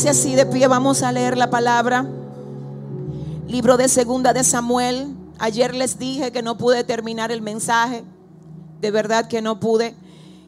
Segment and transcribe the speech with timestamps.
[0.00, 0.66] quédese así de pie.
[0.66, 2.06] Vamos a leer la palabra.
[3.46, 5.14] Libro de segunda de Samuel.
[5.38, 8.02] Ayer les dije que no pude terminar el mensaje.
[8.80, 9.94] De verdad que no pude.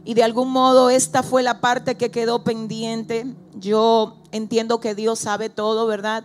[0.06, 3.26] Y de algún modo esta fue la parte que quedó pendiente.
[3.54, 6.24] Yo entiendo que Dios sabe todo, ¿verdad?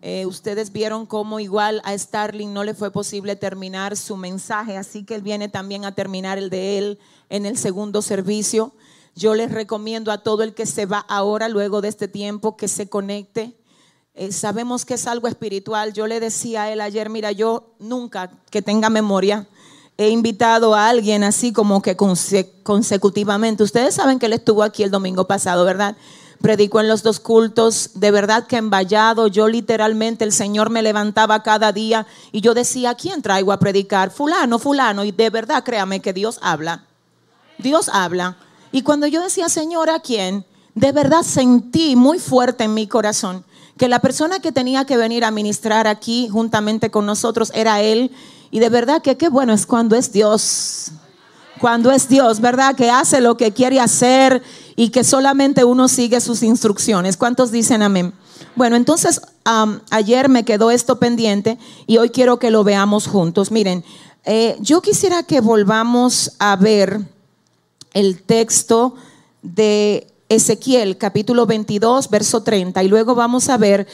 [0.00, 5.02] Eh, ustedes vieron cómo igual a Starling no le fue posible terminar su mensaje, así
[5.02, 6.98] que él viene también a terminar el de él
[7.30, 8.72] en el segundo servicio.
[9.20, 12.68] Yo les recomiendo a todo el que se va ahora, luego de este tiempo, que
[12.68, 13.54] se conecte.
[14.14, 15.92] Eh, sabemos que es algo espiritual.
[15.92, 19.46] Yo le decía a él ayer, mira, yo nunca que tenga memoria
[19.98, 21.94] he invitado a alguien así como que
[22.62, 23.62] consecutivamente.
[23.62, 25.94] Ustedes saben que él estuvo aquí el domingo pasado, ¿verdad?
[26.40, 30.80] predicó en los dos cultos, de verdad que en Vallado, yo literalmente el Señor me
[30.80, 34.10] levantaba cada día y yo decía, ¿quién traigo a predicar?
[34.10, 36.84] Fulano, fulano, y de verdad créame que Dios habla.
[37.58, 38.38] Dios habla.
[38.72, 40.44] Y cuando yo decía, Señor, ¿a quién?
[40.74, 43.44] De verdad sentí muy fuerte en mi corazón
[43.80, 48.10] que la persona que tenía que venir a ministrar aquí juntamente con nosotros era Él.
[48.50, 50.92] Y de verdad que qué bueno es cuando es Dios.
[51.58, 52.76] Cuando es Dios, ¿verdad?
[52.76, 54.42] Que hace lo que quiere hacer
[54.76, 57.16] y que solamente uno sigue sus instrucciones.
[57.16, 58.12] ¿Cuántos dicen amén?
[58.54, 59.22] Bueno, entonces
[59.90, 63.50] ayer me quedó esto pendiente y hoy quiero que lo veamos juntos.
[63.50, 63.82] Miren,
[64.24, 67.00] eh, yo quisiera que volvamos a ver
[67.94, 68.94] el texto
[69.42, 73.86] de Ezequiel, capítulo 22, verso 30, y luego vamos a ver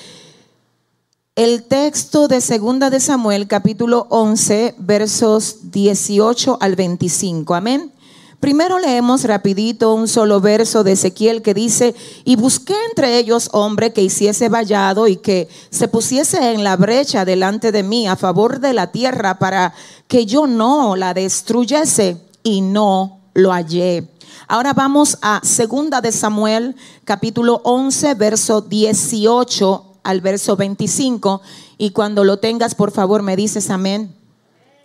[1.34, 7.54] el texto de Segunda de Samuel, capítulo 11, versos 18 al 25.
[7.54, 7.92] Amén.
[8.40, 11.94] Primero leemos rapidito un solo verso de Ezequiel que dice,
[12.24, 17.24] y busqué entre ellos hombre que hiciese vallado y que se pusiese en la brecha
[17.24, 19.74] delante de mí a favor de la tierra para
[20.06, 24.08] que yo no la destruyese y no lo hallé.
[24.48, 26.74] Ahora vamos a segunda de Samuel,
[27.04, 31.42] capítulo 11, verso 18 al verso 25
[31.78, 34.14] y cuando lo tengas, por favor, me dices amén.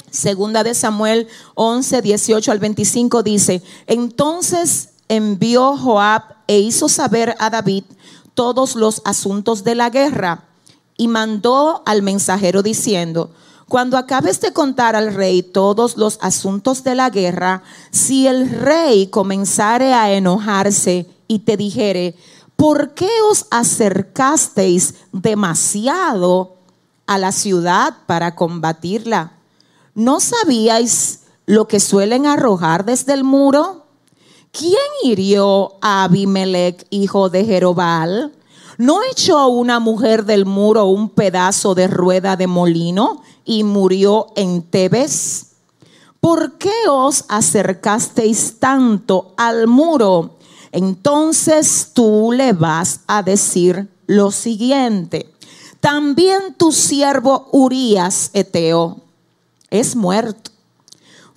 [0.09, 7.49] Segunda de Samuel 11, 18 al 25 dice, entonces envió Joab e hizo saber a
[7.49, 7.85] David
[8.33, 10.45] todos los asuntos de la guerra
[10.97, 13.31] y mandó al mensajero diciendo,
[13.71, 19.07] cuando acabes de contar al rey todos los asuntos de la guerra, si el rey
[19.07, 22.17] comenzare a enojarse y te dijere,
[22.57, 26.57] ¿por qué os acercasteis demasiado
[27.07, 29.37] a la ciudad para combatirla?
[29.95, 33.85] ¿No sabíais lo que suelen arrojar desde el muro?
[34.51, 38.33] ¿Quién hirió a Abimelech, hijo de Jerobal?
[38.77, 44.61] ¿No echó una mujer del muro un pedazo de rueda de molino y murió en
[44.61, 45.47] Tebes?
[46.19, 50.37] ¿Por qué os acercasteis tanto al muro?
[50.71, 55.33] Entonces tú le vas a decir lo siguiente.
[55.79, 58.97] También tu siervo Urías Eteo
[59.71, 60.50] es muerto.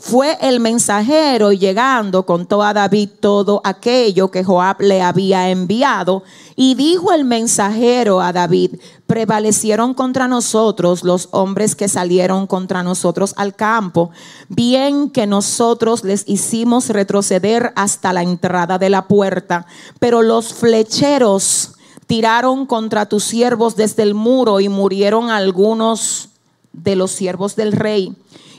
[0.06, 6.24] Fue el mensajero llegando contó a David todo aquello que Joab le había enviado
[6.56, 8.72] y dijo el mensajero a David,
[9.06, 14.10] prevalecieron contra nosotros los hombres que salieron contra nosotros al campo,
[14.50, 19.64] bien que nosotros les hicimos retroceder hasta la entrada de la puerta,
[20.00, 21.76] pero los flecheros
[22.06, 26.28] tiraron contra tus siervos desde el muro y murieron algunos
[26.74, 28.14] de los siervos del rey.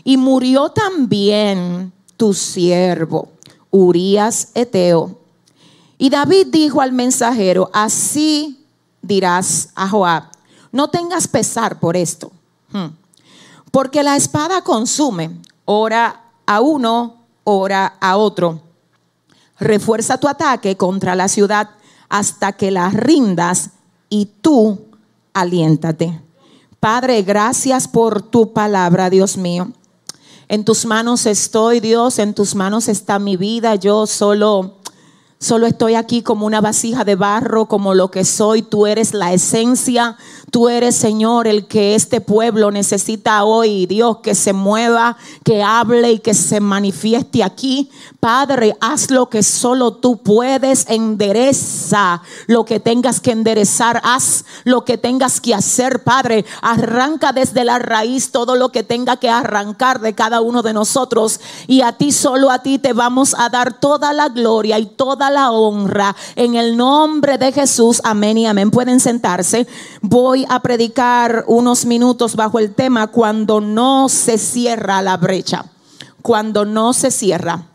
[0.06, 3.28] Y murió también tu siervo,
[3.72, 5.20] Urías Eteo.
[5.98, 8.64] Y David dijo al mensajero, así
[9.02, 10.26] dirás a Joab,
[10.72, 12.32] no tengas pesar por esto,
[12.72, 12.88] hmm.
[13.72, 18.62] porque la espada consume, ora a uno, ora a otro.
[19.60, 21.72] Refuerza tu ataque contra la ciudad
[22.10, 23.72] hasta que la rindas
[24.10, 24.86] y tú
[25.34, 26.22] aliéntate.
[26.80, 29.72] Padre, gracias por tu palabra, Dios mío.
[30.48, 33.76] En tus manos estoy, Dios, en tus manos está mi vida.
[33.76, 34.76] Yo solo
[35.38, 38.62] Solo estoy aquí como una vasija de barro, como lo que soy.
[38.62, 40.18] Tú eres la esencia.
[40.50, 43.86] Tú eres, Señor, el que este pueblo necesita hoy.
[43.86, 47.92] Dios, que se mueva, que hable y que se manifieste aquí.
[48.26, 50.90] Padre, haz lo que solo tú puedes.
[50.90, 54.02] Endereza lo que tengas que enderezar.
[54.04, 56.44] Haz lo que tengas que hacer, Padre.
[56.64, 61.40] Arranca desde la raíz todo lo que tenga que arrancar de cada uno de nosotros.
[61.68, 65.30] Y a ti, solo a ti, te vamos a dar toda la gloria y toda
[65.30, 68.02] la honra en el nombre de Jesús.
[68.04, 68.72] Amén y amén.
[68.72, 69.68] Pueden sentarse.
[70.02, 75.66] Voy a predicar unos minutos bajo el tema cuando no se cierra la brecha.
[76.24, 77.68] Cuando no se cierra.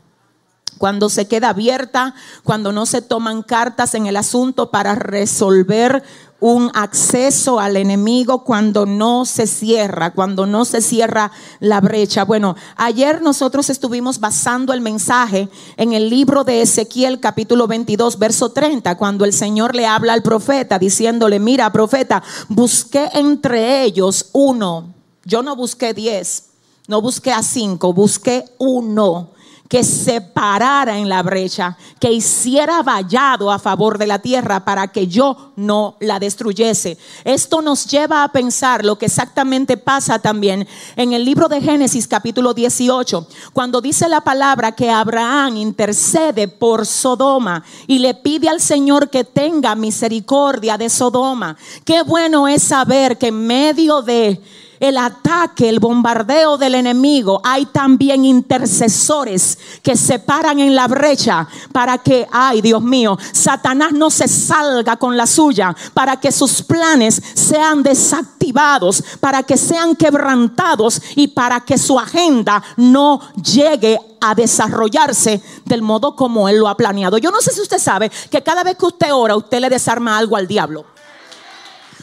[0.81, 6.03] Cuando se queda abierta, cuando no se toman cartas en el asunto para resolver
[6.41, 12.25] un acceso al enemigo cuando no se cierra, cuando no se cierra la brecha.
[12.25, 18.53] Bueno, ayer nosotros estuvimos basando el mensaje en el libro de Ezequiel capítulo 22, verso
[18.53, 24.95] 30, cuando el Señor le habla al profeta diciéndole, mira, profeta, busqué entre ellos uno,
[25.27, 26.45] yo no busqué diez,
[26.89, 29.33] no busqué a cinco, busqué uno
[29.71, 34.89] que se parara en la brecha, que hiciera vallado a favor de la tierra para
[34.89, 36.99] que yo no la destruyese.
[37.23, 42.09] Esto nos lleva a pensar lo que exactamente pasa también en el libro de Génesis
[42.09, 48.61] capítulo 18, cuando dice la palabra que Abraham intercede por Sodoma y le pide al
[48.61, 51.57] Señor que tenga misericordia de Sodoma.
[51.85, 54.41] Qué bueno es saber que en medio de
[54.81, 61.47] el ataque, el bombardeo del enemigo, hay también intercesores que se paran en la brecha
[61.71, 66.63] para que, ay Dios mío, Satanás no se salga con la suya, para que sus
[66.63, 74.35] planes sean desactivados, para que sean quebrantados y para que su agenda no llegue a
[74.35, 77.19] desarrollarse del modo como Él lo ha planeado.
[77.19, 80.17] Yo no sé si usted sabe que cada vez que usted ora, usted le desarma
[80.17, 80.87] algo al diablo.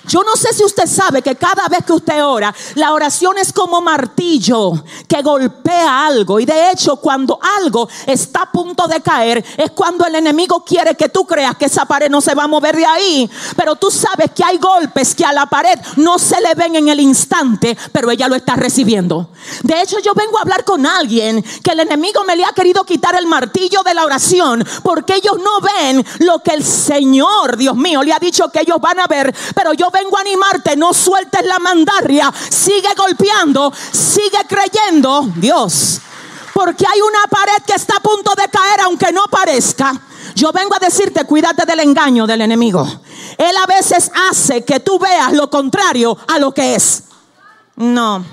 [0.08, 3.52] Yo no sé si usted sabe que cada vez que usted ora, la oración es
[3.52, 4.74] como martillo
[5.08, 6.40] que golpea algo.
[6.40, 10.96] Y de hecho, cuando algo está a punto de caer, es cuando el enemigo quiere
[10.96, 13.30] que tú creas que esa pared no se va a mover de ahí.
[13.56, 16.88] Pero tú sabes que hay golpes que a la pared no se le ven en
[16.90, 19.30] el instante, pero ella lo está recibiendo.
[19.64, 22.84] De hecho, yo vengo a hablar con alguien que el enemigo me le ha querido
[22.84, 27.76] quitar el martillo de la oración porque ellos no ven lo que el Señor, Dios
[27.76, 29.34] mío, le ha dicho que ellos van a ver.
[29.56, 36.02] Pero yo vengo a animarte, no sueltes la mandarria, sigue golpeando, sigue creyendo, Dios.
[36.54, 39.94] Porque hay una pared que está a punto de caer aunque no parezca.
[40.36, 42.86] Yo vengo a decirte, cuídate del engaño del enemigo.
[43.38, 47.04] Él a veces hace que tú veas lo contrario a lo que es.
[47.76, 48.24] No.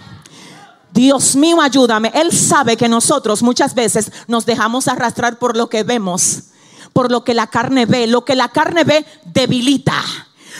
[0.92, 2.12] Dios mío, ayúdame.
[2.14, 6.44] Él sabe que nosotros muchas veces nos dejamos arrastrar por lo que vemos,
[6.92, 8.06] por lo que la carne ve.
[8.06, 10.02] Lo que la carne ve debilita.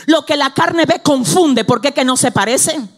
[0.05, 2.89] Lo que la carne ve confunde porque que no se parecen.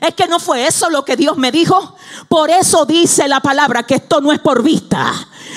[0.00, 1.96] Es que no fue eso lo que Dios me dijo.
[2.28, 5.12] Por eso dice la palabra que esto no es por vista.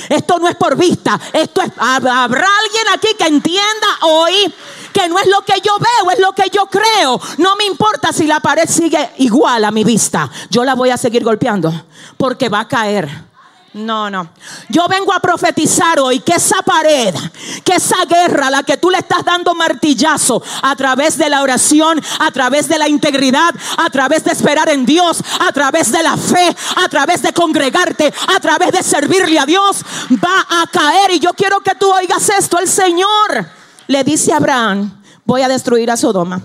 [0.10, 1.20] Esto no es por vista.
[1.34, 1.72] Esto es.
[1.78, 4.54] Habrá alguien aquí que entienda hoy
[4.92, 7.20] que no es lo que yo veo, es lo que yo creo.
[7.38, 10.30] No me importa si la pared sigue igual a mi vista.
[10.50, 11.72] Yo la voy a seguir golpeando
[12.18, 13.31] porque va a caer.
[13.74, 14.30] No, no.
[14.68, 17.16] Yo vengo a profetizar hoy que esa pared,
[17.64, 22.02] que esa guerra, la que tú le estás dando martillazo a través de la oración,
[22.20, 26.18] a través de la integridad, a través de esperar en Dios, a través de la
[26.18, 26.54] fe,
[26.84, 29.86] a través de congregarte, a través de servirle a Dios,
[30.22, 31.12] va a caer.
[31.12, 32.60] Y yo quiero que tú oigas esto.
[32.60, 33.48] El Señor
[33.88, 36.42] le dice a Abraham, voy a destruir a Sodoma.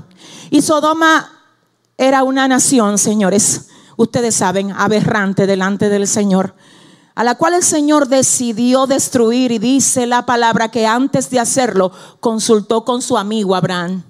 [0.51, 1.29] Y Sodoma
[1.99, 6.55] era una nación, señores, ustedes saben, aberrante delante del Señor
[7.17, 11.91] a la cual el Señor decidió destruir y dice la palabra que antes de hacerlo
[12.21, 14.03] consultó con su amigo Abraham.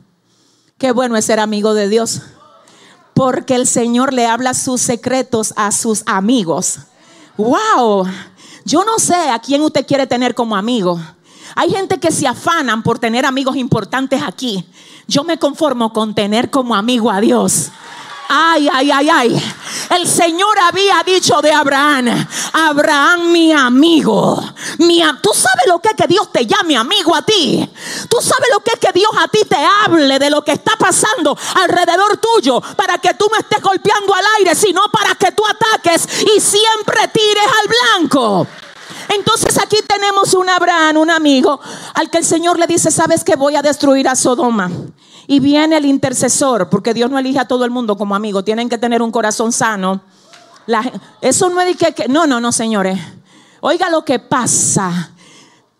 [0.77, 2.23] Qué bueno es ser amigo de Dios,
[3.15, 6.81] porque el Señor le habla sus secretos a sus amigos.
[7.37, 8.07] ¡Wow!
[8.65, 11.01] Yo no sé a quién usted quiere tener como amigo.
[11.55, 14.69] Hay gente que se afanan por tener amigos importantes aquí.
[15.07, 17.71] Yo me conformo con tener como amigo a Dios.
[18.28, 19.54] Ay, ay, ay, ay.
[19.90, 24.42] El Señor había dicho de Abraham, Abraham mi amigo.
[24.78, 27.68] Mi, Tú sabes lo que es que Dios te llame amigo a ti.
[28.09, 30.76] Tú sabes lo que es que Dios a ti te hable de lo que está
[30.76, 35.42] pasando alrededor tuyo para que tú no estés golpeando al aire, sino para que tú
[35.47, 38.47] ataques y siempre tires al blanco.
[39.09, 41.61] Entonces aquí tenemos un Abraham, un amigo,
[41.95, 44.71] al que el Señor le dice, sabes que voy a destruir a Sodoma.
[45.26, 48.68] Y viene el intercesor, porque Dios no elige a todo el mundo como amigo, tienen
[48.68, 50.02] que tener un corazón sano.
[51.21, 52.99] eso no es de que, no, no, no, señores.
[53.61, 55.12] Oiga lo que pasa.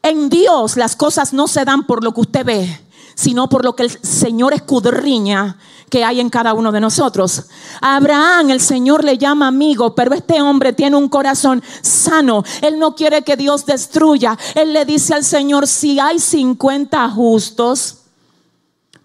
[0.02, 2.80] En Dios las cosas no se dan por lo que usted ve,
[3.14, 5.56] sino por lo que el Señor escudriña
[5.90, 7.44] que hay en cada uno de nosotros.
[7.80, 12.44] Abraham el Señor le llama amigo, pero este hombre tiene un corazón sano.
[12.62, 14.36] Él no quiere que Dios destruya.
[14.54, 17.95] Él le dice al Señor, si hay 50 justos,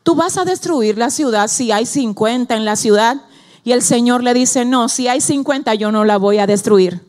[0.04, 3.22] Tú vas a destruir la ciudad si hay 50 en la ciudad.
[3.64, 7.02] Y el Señor le dice, no, si hay 50 yo no la voy a destruir.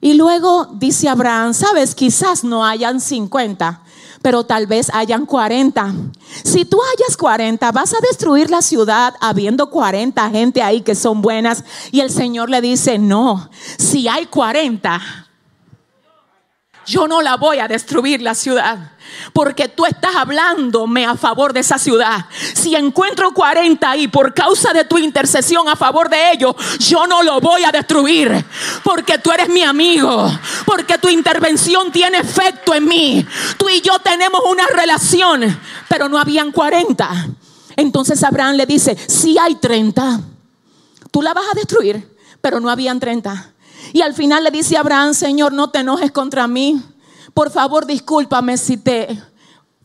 [0.00, 3.80] Y luego dice Abraham, sabes, quizás no hayan 50,
[4.20, 5.94] pero tal vez hayan 40.
[6.44, 11.22] Si tú hayas 40, vas a destruir la ciudad habiendo 40 gente ahí que son
[11.22, 11.64] buenas.
[11.90, 15.00] Y el Señor le dice, no, si hay 40,
[16.86, 18.92] yo no la voy a destruir la ciudad.
[19.32, 22.26] Porque tú estás hablándome a favor de esa ciudad.
[22.54, 27.22] Si encuentro 40 ahí por causa de tu intercesión a favor de ellos, yo no
[27.22, 28.44] lo voy a destruir.
[28.82, 30.30] Porque tú eres mi amigo.
[30.64, 33.26] Porque tu intervención tiene efecto en mí.
[33.56, 35.60] Tú y yo tenemos una relación.
[35.88, 37.28] Pero no habían 40.
[37.76, 40.20] Entonces Abraham le dice, si hay 30,
[41.10, 42.16] tú la vas a destruir.
[42.40, 43.52] Pero no habían 30.
[43.92, 46.82] Y al final le dice a Abraham, Señor, no te enojes contra mí.
[47.36, 49.22] Por favor, discúlpame si te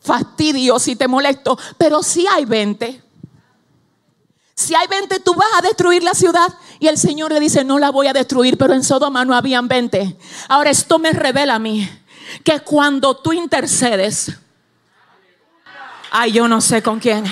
[0.00, 1.58] fastidio, si te molesto.
[1.76, 3.02] Pero si hay 20.
[4.54, 6.48] Si hay 20, tú vas a destruir la ciudad.
[6.80, 9.68] Y el Señor le dice, no la voy a destruir, pero en Sodoma no habían
[9.68, 10.16] 20.
[10.48, 11.86] Ahora esto me revela a mí
[12.42, 14.32] que cuando tú intercedes,
[16.10, 17.24] ay, yo no sé con quién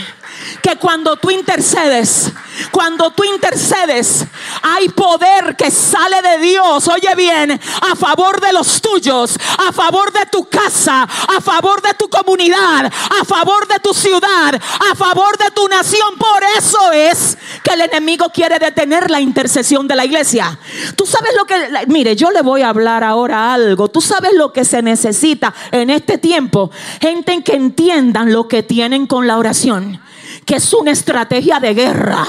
[0.63, 2.33] que cuando tú intercedes,
[2.71, 4.25] cuando tú intercedes,
[4.63, 10.13] hay poder que sale de Dios, oye bien, a favor de los tuyos, a favor
[10.13, 15.37] de tu casa, a favor de tu comunidad, a favor de tu ciudad, a favor
[15.39, 16.17] de tu nación.
[16.19, 20.59] Por eso es que el enemigo quiere detener la intercesión de la iglesia.
[20.97, 23.89] Tú sabes lo que, mire, yo le voy a hablar ahora algo.
[23.89, 26.71] Tú sabes lo que se necesita en este tiempo.
[27.01, 30.01] Gente que entiendan lo que tienen con la oración
[30.51, 32.27] que es una estrategia de guerra,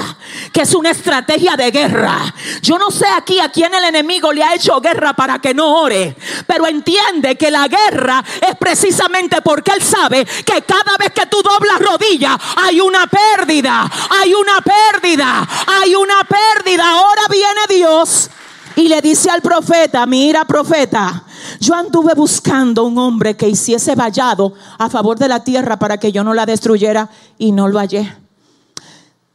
[0.52, 2.32] que es una estrategia de guerra.
[2.62, 5.80] Yo no sé aquí a quién el enemigo le ha hecho guerra para que no
[5.80, 11.26] ore, pero entiende que la guerra es precisamente porque él sabe que cada vez que
[11.26, 16.90] tú doblas rodillas hay una pérdida, hay una pérdida, hay una pérdida.
[16.90, 18.30] Ahora viene Dios
[18.76, 21.24] y le dice al profeta, mira profeta,
[21.60, 26.12] yo anduve buscando un hombre que hiciese vallado a favor de la tierra para que
[26.12, 28.16] yo no la destruyera y no lo hallé.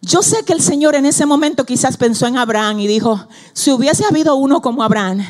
[0.01, 3.71] Yo sé que el Señor en ese momento quizás pensó en Abraham y dijo, si
[3.71, 5.25] hubiese habido uno como Abraham,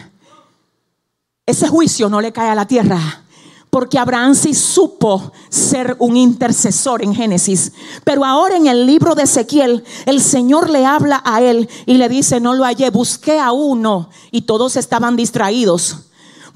[1.45, 3.23] ese juicio no le cae a la tierra.
[3.69, 7.73] Porque Abraham sí supo ser un intercesor en Génesis.
[8.03, 12.09] Pero ahora en el libro de Ezequiel, el Señor le habla a él y le
[12.09, 16.07] dice, no lo hallé, busqué a uno y todos estaban distraídos.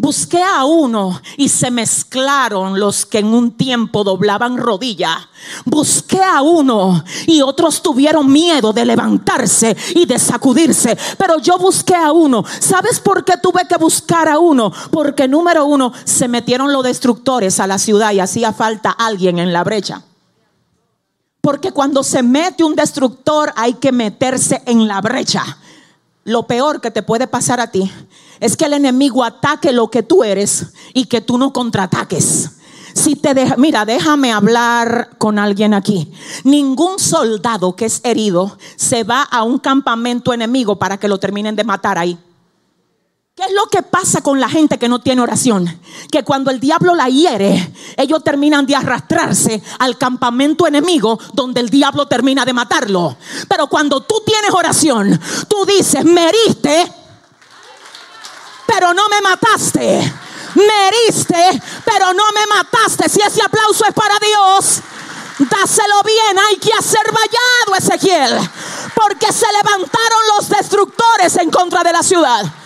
[0.01, 5.29] Busqué a uno y se mezclaron los que en un tiempo doblaban rodilla.
[5.63, 10.97] Busqué a uno y otros tuvieron miedo de levantarse y de sacudirse.
[11.19, 12.43] Pero yo busqué a uno.
[12.59, 14.73] ¿Sabes por qué tuve que buscar a uno?
[14.89, 19.53] Porque número uno, se metieron los destructores a la ciudad y hacía falta alguien en
[19.53, 20.01] la brecha.
[21.41, 25.59] Porque cuando se mete un destructor hay que meterse en la brecha.
[26.23, 27.91] Lo peor que te puede pasar a ti
[28.39, 32.51] es que el enemigo ataque lo que tú eres y que tú no contraataques.
[32.93, 36.11] Si te deja, mira, déjame hablar con alguien aquí.
[36.43, 41.55] Ningún soldado que es herido se va a un campamento enemigo para que lo terminen
[41.55, 42.19] de matar ahí.
[43.33, 45.79] ¿Qué es lo que pasa con la gente que no tiene oración?
[46.11, 51.69] Que cuando el diablo la hiere, ellos terminan de arrastrarse al campamento enemigo donde el
[51.69, 53.15] diablo termina de matarlo.
[53.47, 56.91] Pero cuando tú tienes oración, tú dices, me heriste,
[58.67, 60.13] pero no me mataste.
[60.55, 63.07] Me heriste, pero no me mataste.
[63.07, 64.81] Si ese aplauso es para Dios,
[65.39, 66.37] dáselo bien.
[66.49, 68.49] Hay que hacer vallado, Ezequiel.
[68.93, 72.60] Porque se levantaron los destructores en contra de la ciudad.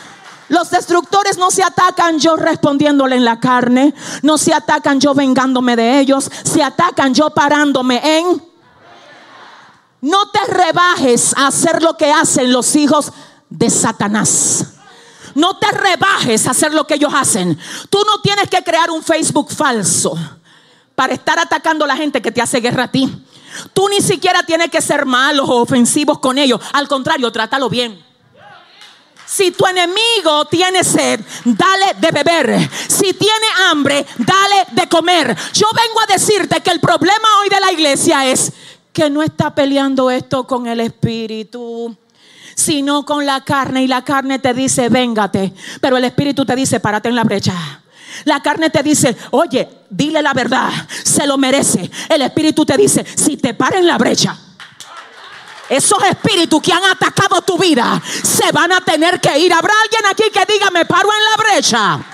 [0.48, 5.76] Los destructores no se atacan yo respondiéndole en la carne, no se atacan yo vengándome
[5.76, 8.44] de ellos, se atacan yo parándome en...
[10.02, 13.12] No te rebajes a hacer lo que hacen los hijos
[13.50, 14.76] de Satanás.
[15.34, 17.58] No te rebajes a hacer lo que ellos hacen.
[17.90, 20.16] Tú no tienes que crear un Facebook falso
[20.94, 23.26] para estar atacando a la gente que te hace guerra a ti.
[23.74, 26.62] Tú ni siquiera tienes que ser malos o ofensivos con ellos.
[26.74, 28.05] Al contrario, trátalo bien.
[29.26, 32.70] Si tu enemigo tiene sed, dale de beber.
[32.88, 35.36] Si tiene hambre, dale de comer.
[35.54, 38.52] Yo vengo a decirte que el problema hoy de la iglesia es
[38.94, 41.96] que no está peleando esto con el espíritu
[42.56, 43.84] sino con la carne.
[43.84, 45.54] Y la carne te dice, véngate.
[45.82, 47.54] Pero el Espíritu te dice, párate en la brecha.
[48.24, 50.70] La carne te dice, oye, dile la verdad,
[51.04, 51.92] se lo merece.
[52.10, 54.38] El Espíritu te dice, si te para en la brecha,
[55.70, 59.54] esos espíritus que han atacado tu vida se van a tener que ir.
[59.54, 62.06] ¿Habrá alguien aquí que diga, me paro en la brecha?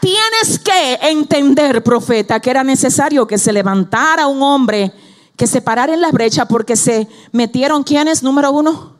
[0.00, 4.92] Tienes que entender, profeta, que era necesario que se levantara un hombre
[5.36, 8.22] que se parara en la brecha porque se metieron, ¿quiénes?
[8.22, 8.96] Número uno,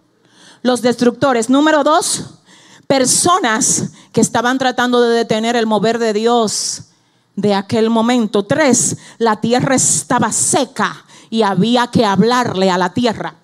[0.63, 1.51] los destructores.
[1.51, 2.25] Número dos,
[2.87, 6.85] personas que estaban tratando de detener el mover de Dios
[7.37, 8.45] de aquel momento.
[8.45, 13.37] Tres, la tierra estaba seca y había que hablarle a la tierra.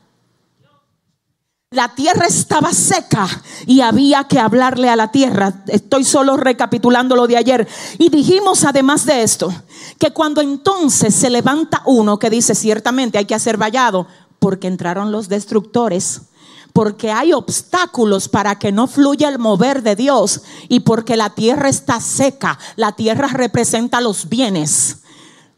[1.73, 3.29] La tierra estaba seca
[3.67, 5.65] y había que hablarle a la tierra.
[5.67, 7.67] Estoy solo recapitulando lo de ayer.
[7.99, 9.53] Y dijimos además de esto,
[9.99, 14.07] que cuando entonces se levanta uno que dice ciertamente hay que hacer vallado,
[14.39, 16.21] porque entraron los destructores,
[16.73, 21.69] porque hay obstáculos para que no fluya el mover de Dios y porque la tierra
[21.69, 24.99] está seca, la tierra representa los bienes.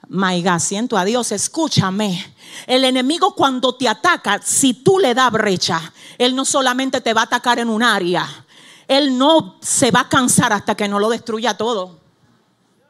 [0.09, 2.35] God, siento a Dios, escúchame.
[2.67, 7.23] El enemigo cuando te ataca, si tú le das brecha, él no solamente te va
[7.23, 8.27] a atacar en un área,
[8.87, 11.99] él no se va a cansar hasta que no lo destruya todo.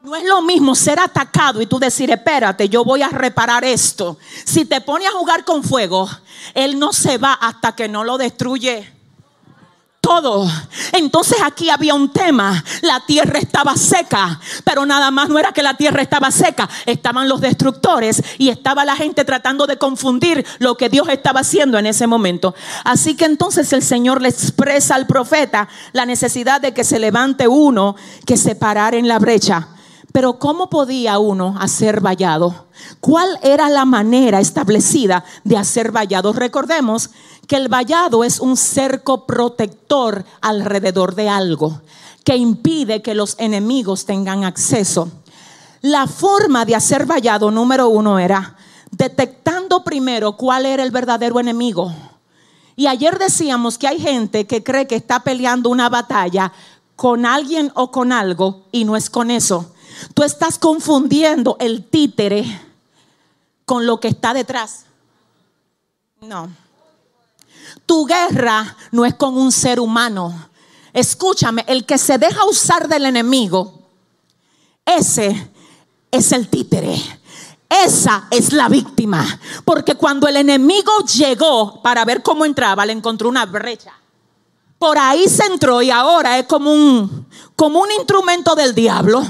[0.02, 4.16] No es lo mismo ser atacado y tú decir, espérate, yo voy a reparar esto.
[4.44, 6.08] Si te pone a jugar con fuego,
[6.54, 8.97] él no se va hasta que no lo destruye
[10.08, 10.50] todo.
[10.92, 12.64] Entonces aquí había un tema.
[12.80, 17.28] La tierra estaba seca, pero nada más no era que la tierra estaba seca, estaban
[17.28, 21.84] los destructores y estaba la gente tratando de confundir lo que Dios estaba haciendo en
[21.84, 22.54] ese momento.
[22.84, 27.46] Así que entonces el Señor le expresa al profeta la necesidad de que se levante
[27.46, 29.68] uno que se parara en la brecha.
[30.18, 32.66] Pero ¿cómo podía uno hacer vallado?
[32.98, 36.32] ¿Cuál era la manera establecida de hacer vallado?
[36.32, 37.10] Recordemos
[37.46, 41.82] que el vallado es un cerco protector alrededor de algo
[42.24, 45.08] que impide que los enemigos tengan acceso.
[45.82, 48.56] La forma de hacer vallado número uno era
[48.90, 51.92] detectando primero cuál era el verdadero enemigo.
[52.74, 56.52] Y ayer decíamos que hay gente que cree que está peleando una batalla
[56.96, 59.74] con alguien o con algo y no es con eso.
[60.14, 62.44] Tú estás confundiendo el títere
[63.64, 64.86] con lo que está detrás.
[66.20, 66.50] No.
[67.86, 70.48] Tu guerra no es con un ser humano.
[70.92, 73.78] Escúchame, el que se deja usar del enemigo,
[74.84, 75.50] ese
[76.10, 76.96] es el títere.
[77.68, 79.24] Esa es la víctima.
[79.64, 83.92] Porque cuando el enemigo llegó para ver cómo entraba, le encontró una brecha.
[84.78, 89.22] Por ahí se entró y ahora es como un, como un instrumento del diablo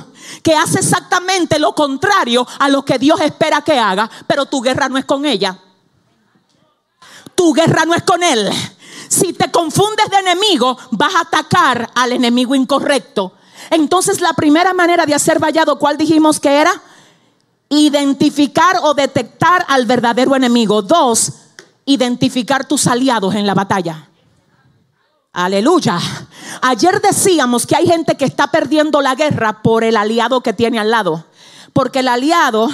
[0.42, 4.88] que hace exactamente lo contrario a lo que Dios espera que haga, pero tu guerra
[4.88, 5.58] no es con ella.
[7.34, 8.50] Tu guerra no es con él.
[9.08, 13.32] Si te confundes de enemigo, vas a atacar al enemigo incorrecto.
[13.70, 16.72] Entonces la primera manera de hacer vallado, ¿cuál dijimos que era?
[17.68, 20.82] Identificar o detectar al verdadero enemigo.
[20.82, 21.32] Dos,
[21.84, 24.07] identificar tus aliados en la batalla.
[25.32, 25.98] Aleluya.
[26.62, 30.78] Ayer decíamos que hay gente que está perdiendo la guerra por el aliado que tiene
[30.78, 31.24] al lado.
[31.72, 32.68] Porque el aliado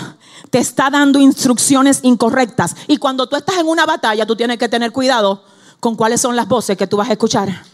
[0.50, 2.76] te está dando instrucciones incorrectas.
[2.86, 5.42] Y cuando tú estás en una batalla, tú tienes que tener cuidado
[5.80, 7.64] con cuáles son las voces que tú vas a escuchar.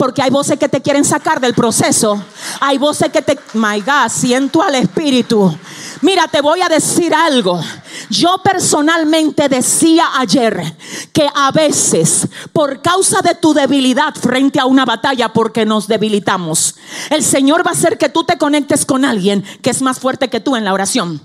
[0.00, 2.24] Porque hay voces que te quieren sacar del proceso.
[2.60, 3.38] Hay voces que te...
[3.52, 5.54] My God, siento al Espíritu.
[6.00, 7.60] Mira, te voy a decir algo.
[8.08, 10.74] Yo personalmente decía ayer
[11.12, 16.76] que a veces, por causa de tu debilidad frente a una batalla, porque nos debilitamos,
[17.10, 20.30] el Señor va a hacer que tú te conectes con alguien que es más fuerte
[20.30, 21.20] que tú en la oración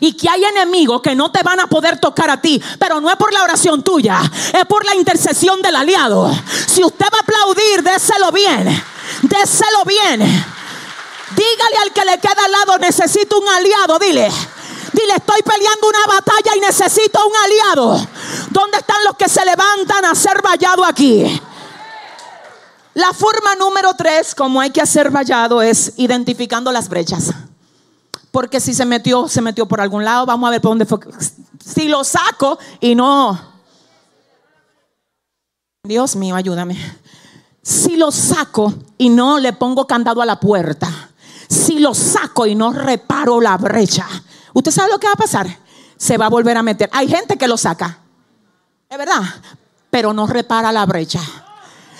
[0.00, 3.10] y que hay enemigos que no te van a poder tocar a ti, pero no
[3.10, 4.20] es por la oración tuya,
[4.52, 6.30] es por la intercesión del aliado.
[6.66, 8.84] Si usted va a aplaudir, déselo bien,
[9.22, 10.20] déselo bien.
[11.36, 14.30] Dígale al que le queda al lado, necesito un aliado, dile.
[14.92, 18.08] Dile, estoy peleando una batalla y necesito un aliado.
[18.50, 21.40] ¿Dónde están los que se levantan a ser vallado aquí?
[22.94, 27.30] La forma número tres, como hay que hacer vallado, es identificando las brechas.
[28.36, 30.26] Porque si se metió, se metió por algún lado.
[30.26, 30.98] Vamos a ver por dónde fue.
[31.58, 33.40] Si lo saco y no.
[35.82, 36.76] Dios mío, ayúdame.
[37.62, 40.86] Si lo saco y no le pongo candado a la puerta.
[41.48, 44.06] Si lo saco y no reparo la brecha.
[44.52, 45.46] ¿Usted sabe lo que va a pasar?
[45.96, 46.90] Se va a volver a meter.
[46.92, 48.00] Hay gente que lo saca.
[48.90, 49.22] Es verdad.
[49.88, 51.22] Pero no repara la brecha.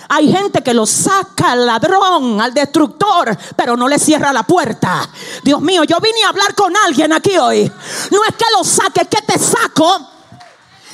[0.09, 5.07] Hay gente que lo saca al ladrón, al destructor, pero no le cierra la puerta.
[5.43, 7.71] Dios mío, yo vine a hablar con alguien aquí hoy.
[8.11, 10.07] No es que lo saque, es que te saco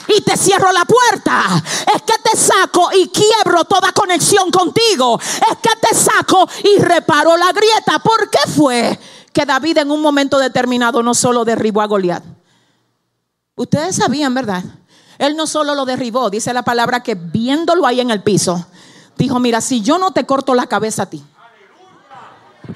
[0.07, 1.63] y te cierro la puerta.
[1.93, 5.19] Es que te saco y quiebro toda conexión contigo.
[5.19, 7.99] Es que te saco y reparo la grieta.
[7.99, 8.99] ¿Por qué fue
[9.31, 12.23] que David en un momento determinado no solo derribó a Goliat?
[13.55, 14.63] Ustedes sabían, ¿verdad?
[15.19, 18.65] Él no solo lo derribó, dice la palabra que viéndolo ahí en el piso,
[19.23, 21.23] dijo, mira, si yo no te corto la cabeza a ti,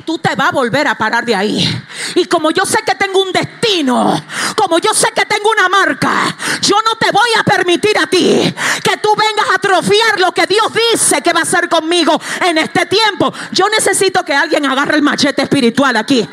[0.05, 1.83] tú te vas a volver a parar de ahí.
[2.15, 4.21] Y como yo sé que tengo un destino,
[4.55, 8.53] como yo sé que tengo una marca, yo no te voy a permitir a ti
[8.83, 12.57] que tú vengas a atrofiar lo que Dios dice que va a hacer conmigo en
[12.57, 13.33] este tiempo.
[13.51, 16.27] Yo necesito que alguien agarre el machete espiritual aquí.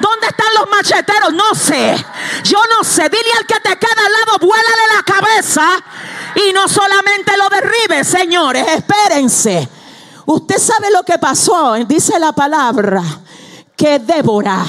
[0.00, 1.32] ¿Dónde están los macheteros?
[1.32, 1.96] No sé.
[2.44, 3.08] Yo no sé.
[3.08, 5.82] Dile al que te queda al lado, vuélale la cabeza
[6.34, 9.79] Y no solamente lo derribe, señores, espérense.
[10.32, 13.02] Usted sabe lo que pasó, dice la palabra,
[13.76, 14.64] que Débora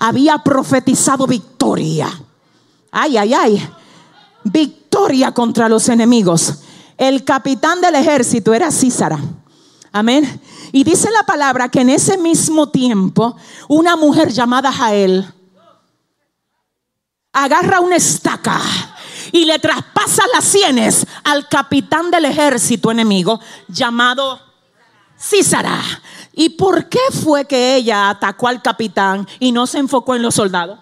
[0.00, 2.08] había profetizado victoria.
[2.90, 3.68] Ay, ay, ay.
[4.42, 6.54] Victoria contra los enemigos.
[6.98, 9.20] El capitán del ejército era Císara.
[9.92, 10.40] Amén.
[10.72, 13.36] Y dice la palabra que en ese mismo tiempo
[13.68, 15.32] una mujer llamada Jael
[17.32, 18.60] agarra una estaca
[19.30, 24.53] y le traspasa las sienes al capitán del ejército enemigo llamado
[25.24, 25.80] Císara.
[26.32, 30.34] ¿Y por qué fue que ella atacó al capitán y no se enfocó en los
[30.34, 30.78] soldados?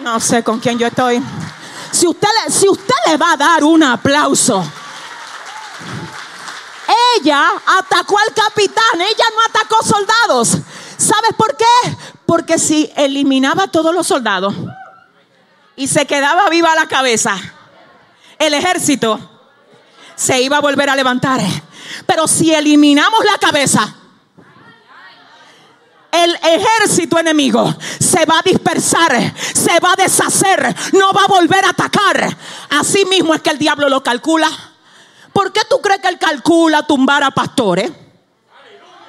[0.00, 1.22] No sé con quién yo estoy.
[1.90, 4.64] Si usted, si usted le va a dar un aplauso,
[7.16, 10.58] ella atacó al capitán, ella no atacó soldados.
[10.96, 11.96] ¿Sabes por qué?
[12.24, 14.54] Porque si eliminaba a todos los soldados
[15.76, 17.36] y se quedaba viva la cabeza,
[18.38, 19.18] el ejército
[20.14, 21.40] se iba a volver a levantar.
[22.06, 23.94] Pero si eliminamos la cabeza,
[26.10, 31.64] el ejército enemigo se va a dispersar, se va a deshacer, no va a volver
[31.64, 32.36] a atacar.
[32.70, 34.50] Así mismo es que el diablo lo calcula.
[35.32, 37.92] ¿Por qué tú crees que él calcula tumbar a pastores?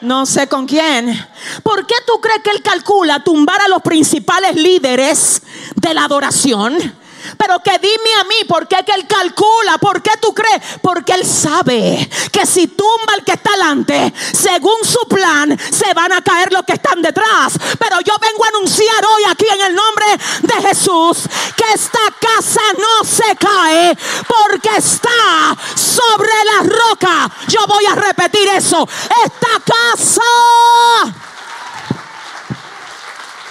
[0.01, 1.27] No sé con quién.
[1.63, 5.41] ¿Por qué tú crees que él calcula tumbar a los principales líderes
[5.75, 6.98] de la adoración?
[7.37, 9.77] Pero que dime a mí, ¿por qué que él calcula?
[9.79, 10.61] ¿Por qué tú crees?
[10.81, 16.11] Porque él sabe que si tumba al que está delante, según su plan, se van
[16.13, 17.53] a caer los que están detrás.
[17.77, 20.05] Pero yo vengo a anunciar hoy aquí en el nombre
[20.41, 27.31] de Jesús que esta casa no se cae porque está sobre la roca.
[27.47, 28.87] Yo voy a repetir eso.
[29.25, 30.21] Esta casa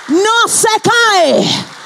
[0.08, 1.77] no se cae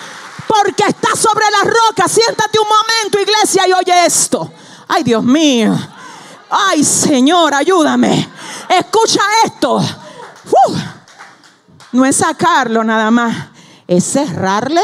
[0.53, 2.09] porque está sobre la roca.
[2.09, 4.53] Siéntate un momento, iglesia, y oye esto.
[4.89, 5.75] Ay, Dios mío.
[6.51, 8.29] Ay, Señor, ayúdame.
[8.69, 9.81] Escucha esto.
[11.93, 13.49] No es sacarlo nada más,
[13.87, 14.83] es cerrarle.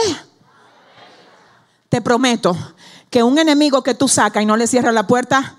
[1.89, 2.57] Te prometo
[3.11, 5.57] que un enemigo que tú sacas y no le cierras la puerta,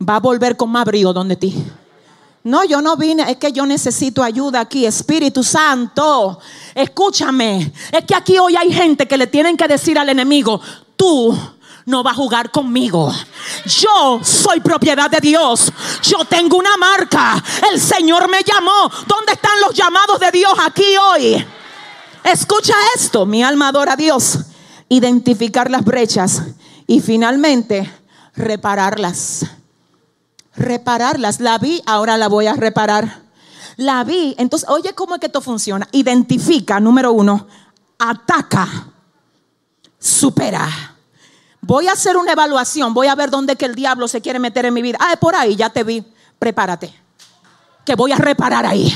[0.00, 1.64] va a volver con más brío donde ti.
[2.44, 6.40] No, yo no vine, es que yo necesito ayuda aquí, Espíritu Santo.
[6.74, 10.60] Escúchame, es que aquí hoy hay gente que le tienen que decir al enemigo,
[10.96, 11.38] tú
[11.86, 13.12] no vas a jugar conmigo.
[13.64, 15.72] Yo soy propiedad de Dios.
[16.02, 17.42] Yo tengo una marca.
[17.70, 18.90] El Señor me llamó.
[19.06, 21.44] ¿Dónde están los llamados de Dios aquí hoy?
[22.24, 24.38] Escucha esto, mi alma adora a Dios.
[24.88, 26.42] Identificar las brechas
[26.86, 27.90] y finalmente
[28.34, 29.46] repararlas
[30.54, 31.40] repararlas.
[31.40, 33.22] La vi, ahora la voy a reparar.
[33.76, 35.88] La vi, entonces, oye, ¿cómo es que esto funciona?
[35.92, 37.46] Identifica, número uno,
[37.98, 38.68] ataca,
[39.98, 40.68] supera.
[41.62, 44.66] Voy a hacer una evaluación, voy a ver dónde que el diablo se quiere meter
[44.66, 44.98] en mi vida.
[45.00, 46.04] Ah, es por ahí, ya te vi.
[46.38, 46.92] Prepárate.
[47.84, 48.92] Que voy a reparar ahí.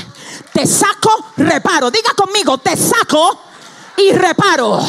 [0.53, 1.89] Te saco, reparo.
[1.89, 3.39] Diga conmigo, te saco
[3.97, 4.79] y reparo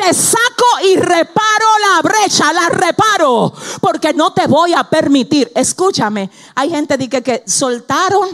[0.00, 5.50] te saco y reparo la brecha, la reparo, porque no te voy a permitir.
[5.54, 8.28] Escúchame, hay gente que, que soltaron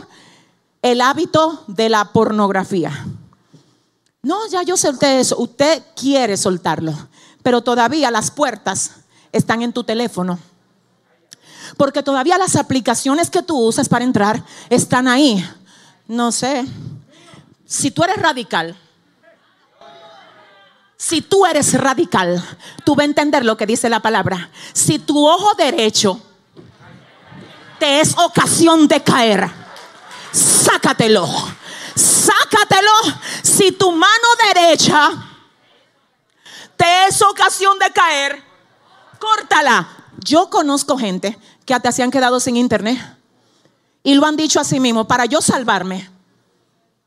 [0.83, 3.07] el hábito de la pornografía.
[4.23, 5.39] No, ya yo solté eso.
[5.39, 6.95] Usted quiere soltarlo,
[7.43, 8.93] pero todavía las puertas
[9.33, 10.39] están en tu teléfono.
[11.77, 15.45] Porque todavía las aplicaciones que tú usas para entrar están ahí.
[16.07, 16.65] No sé.
[17.67, 18.77] Si tú eres radical,
[20.97, 22.43] si tú eres radical,
[22.85, 24.51] tú vas a entender lo que dice la palabra.
[24.73, 26.21] Si tu ojo derecho
[27.79, 29.51] te es ocasión de caer,
[30.33, 31.29] sácatelo.
[31.95, 32.91] Sácatelo.
[33.43, 35.11] Si tu mano derecha
[36.77, 38.43] te es ocasión de caer,
[39.19, 39.89] córtala.
[40.19, 42.99] Yo conozco gente que hasta se han quedado sin internet
[44.03, 46.09] y lo han dicho a sí mismo, para yo salvarme,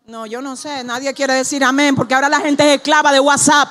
[0.10, 3.20] no, yo no sé, nadie quiere decir amén, porque ahora la gente es esclava de
[3.20, 3.70] WhatsApp.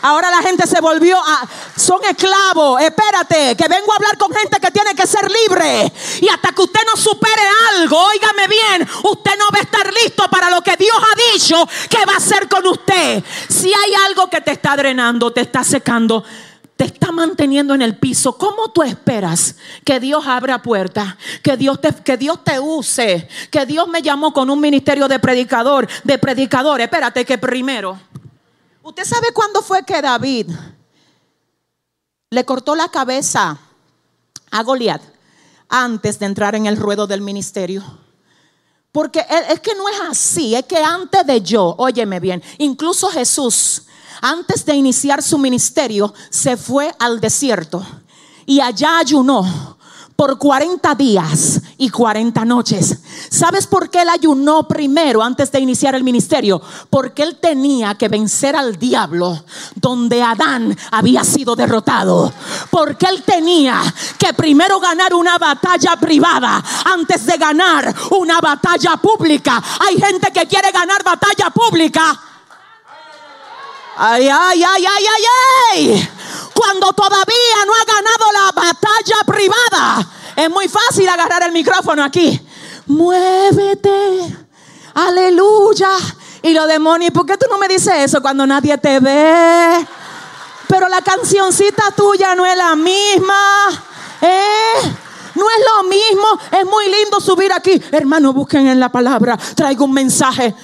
[0.00, 1.46] Ahora la gente se volvió a...
[1.76, 2.80] Son esclavos.
[2.80, 5.92] Espérate, que vengo a hablar con gente que tiene que ser libre.
[6.20, 7.42] Y hasta que usted no supere
[7.72, 11.68] algo, óigame bien, usted no va a estar listo para lo que Dios ha dicho
[11.88, 13.22] que va a hacer con usted.
[13.48, 16.22] Si hay algo que te está drenando, te está secando,
[16.76, 21.14] te está manteniendo en el piso, ¿cómo tú esperas que Dios abra puertas?
[21.42, 25.20] Que Dios te, que Dios te use, que Dios me llamó con un ministerio de
[25.20, 26.80] predicador, de predicador.
[26.80, 27.98] Espérate que primero,
[28.82, 30.50] ¿usted sabe cuándo fue que David
[32.30, 33.56] le cortó la cabeza
[34.50, 35.02] a Goliat
[35.68, 37.84] antes de entrar en el ruedo del ministerio?
[38.90, 43.86] Porque es que no es así, es que antes de yo, óyeme bien, incluso Jesús
[44.24, 47.84] antes de iniciar su ministerio, se fue al desierto
[48.46, 49.76] y allá ayunó
[50.16, 53.00] por 40 días y 40 noches.
[53.28, 56.62] ¿Sabes por qué él ayunó primero antes de iniciar el ministerio?
[56.88, 62.32] Porque él tenía que vencer al diablo donde Adán había sido derrotado.
[62.70, 63.82] Porque él tenía
[64.18, 69.62] que primero ganar una batalla privada antes de ganar una batalla pública.
[69.80, 72.20] Hay gente que quiere ganar batalla pública.
[73.96, 75.24] Ay, ay, ay, ay, ay,
[75.72, 76.08] ay
[76.54, 80.08] cuando todavía no ha ganado la batalla privada.
[80.36, 82.40] Es muy fácil agarrar el micrófono aquí.
[82.86, 84.36] Muévete.
[84.94, 85.90] Aleluya.
[86.42, 89.86] Y lo demonios, ¿por qué tú no me dices eso cuando nadie te ve?
[90.68, 93.68] Pero la cancioncita tuya no es la misma.
[94.20, 94.94] ¿Eh?
[95.34, 96.26] No es lo mismo.
[96.58, 97.82] Es muy lindo subir aquí.
[97.90, 99.36] Hermano, busquen en la palabra.
[99.54, 100.54] Traigo un mensaje.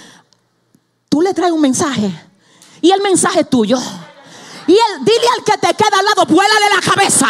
[1.09, 2.30] Tú le traes un mensaje.
[2.81, 3.79] Y el mensaje es tuyo.
[4.66, 7.27] Y él, dile al que te queda al lado, vuélale la cabeza.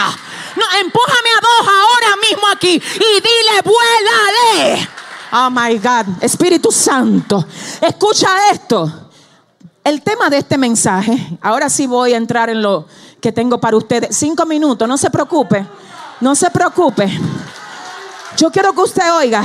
[0.57, 4.89] No, empújame a dos ahora mismo aquí y dile, vuélale.
[5.33, 7.47] Oh my God, Espíritu Santo,
[7.81, 9.11] escucha esto.
[9.83, 12.87] El tema de este mensaje, ahora sí voy a entrar en lo
[13.21, 14.17] que tengo para ustedes.
[14.17, 15.67] Cinco minutos, no se preocupe,
[16.21, 17.09] no se preocupe.
[18.37, 19.45] Yo quiero que usted oiga.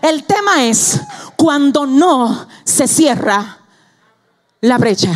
[0.00, 1.00] El tema es
[1.36, 3.58] cuando no se cierra
[4.62, 5.12] la brecha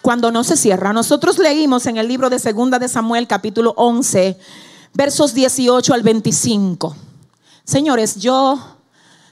[0.00, 0.92] cuando no se cierra.
[0.94, 4.38] Nosotros leímos en el libro de Segunda de Samuel capítulo 11,
[4.94, 6.96] versos 18 al 25.
[7.62, 8.58] Señores, yo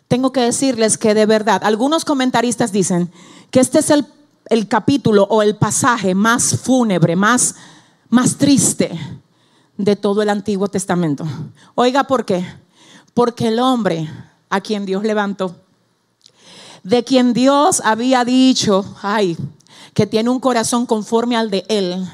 [0.07, 3.11] tengo que decirles que de verdad, algunos comentaristas dicen
[3.51, 4.07] que este es el,
[4.51, 7.55] el capítulo o el pasaje más fúnebre, más,
[8.11, 8.91] más triste
[9.79, 11.27] de todo el Antiguo Testamento.
[11.75, 12.45] Oiga, ¿por qué?
[13.15, 14.11] Porque el hombre
[14.51, 15.57] a quien Dios levantó,
[16.89, 19.37] de quien Dios había dicho, ay,
[19.95, 22.09] que tiene un corazón conforme al de él.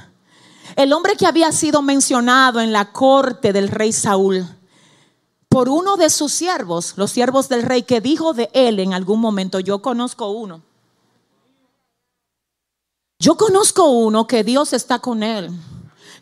[0.77, 4.47] El hombre que había sido mencionado en la corte del rey Saúl
[5.49, 9.21] por uno de sus siervos, los siervos del rey, que dijo de él en algún
[9.21, 10.63] momento, yo conozco uno.
[13.21, 15.53] Yo conozco uno que Dios está con él,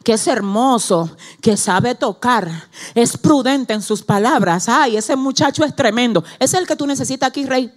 [0.04, 1.10] que es hermoso,
[1.40, 4.68] que sabe tocar, es prudente en sus palabras.
[4.68, 6.22] Ay, ese muchacho es tremendo.
[6.38, 7.72] Es el que tú necesitas aquí, rey.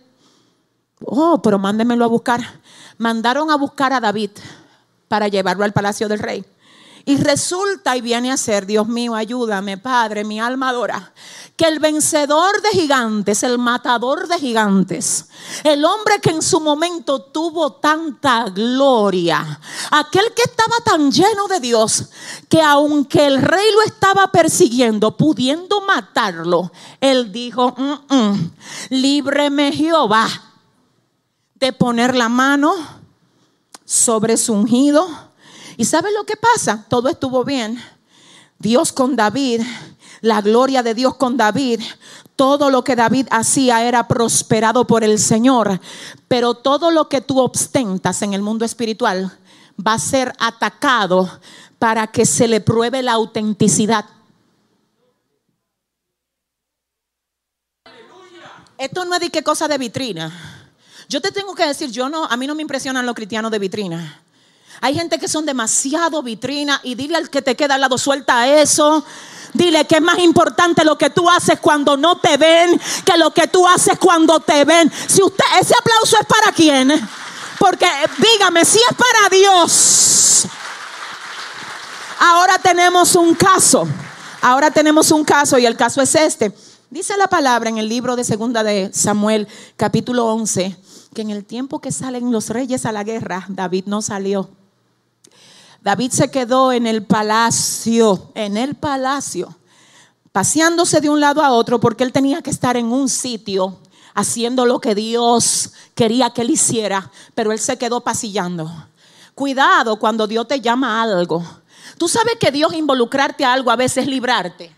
[1.03, 2.41] Oh, pero mándemelo a buscar
[2.97, 4.31] mandaron a buscar a David
[5.07, 6.45] para llevarlo al palacio del rey.
[7.07, 11.13] Y resulta y viene a ser, Dios mío, ayúdame, Padre, mi alma adora,
[11.55, 15.27] que el vencedor de gigantes, el matador de gigantes,
[15.63, 19.59] el hombre que en su momento tuvo tanta gloria,
[19.91, 22.09] aquel que estaba tan lleno de Dios,
[22.49, 28.51] que aunque el rey lo estaba persiguiendo, pudiendo matarlo, él dijo, mm, mm,
[28.89, 30.27] líbreme Jehová
[31.73, 32.73] poner la mano
[33.85, 35.07] sobre su ungido.
[35.77, 36.85] ¿Y sabe lo que pasa?
[36.89, 37.81] Todo estuvo bien.
[38.59, 39.61] Dios con David,
[40.21, 41.81] la gloria de Dios con David,
[42.35, 45.79] todo lo que David hacía era prosperado por el Señor,
[46.27, 49.37] pero todo lo que tú ostentas en el mundo espiritual
[49.85, 51.39] va a ser atacado
[51.79, 54.05] para que se le pruebe la autenticidad.
[58.77, 60.54] Esto no es de qué cosa de vitrina.
[61.07, 63.59] Yo te tengo que decir, yo no, a mí no me impresionan los cristianos de
[63.59, 64.21] vitrina.
[64.81, 68.47] Hay gente que son demasiado vitrina y dile al que te queda al lado, suelta
[68.47, 69.05] eso.
[69.53, 73.31] Dile que es más importante lo que tú haces cuando no te ven que lo
[73.31, 74.91] que tú haces cuando te ven.
[75.07, 76.91] Si usted, ese aplauso es para quién?
[77.57, 77.87] Porque
[78.17, 80.45] dígame, si es para Dios.
[82.19, 83.87] Ahora tenemos un caso.
[84.41, 86.53] Ahora tenemos un caso y el caso es este.
[86.89, 90.77] Dice la palabra en el libro de Segunda de Samuel, capítulo 11,
[91.15, 94.51] que en el tiempo que salen los reyes a la guerra, David no salió.
[95.81, 99.55] David se quedó en el palacio, en el palacio,
[100.31, 103.79] paseándose de un lado a otro porque él tenía que estar en un sitio
[104.13, 108.71] haciendo lo que Dios quería que él hiciera, pero él se quedó pasillando.
[109.33, 111.43] Cuidado cuando Dios te llama a algo.
[111.97, 114.75] Tú sabes que Dios involucrarte a algo a veces librarte.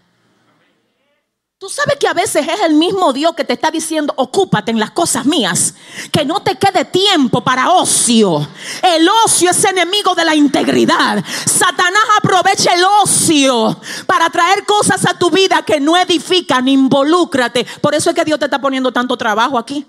[1.60, 4.80] Tú sabes que a veces es el mismo Dios que te está diciendo, ocúpate en
[4.80, 5.74] las cosas mías,
[6.12, 8.48] que no te quede tiempo para ocio.
[8.84, 11.26] El ocio es enemigo de la integridad.
[11.48, 17.66] Satanás aprovecha el ocio para traer cosas a tu vida que no edifican, involúcrate.
[17.82, 19.84] Por eso es que Dios te está poniendo tanto trabajo aquí,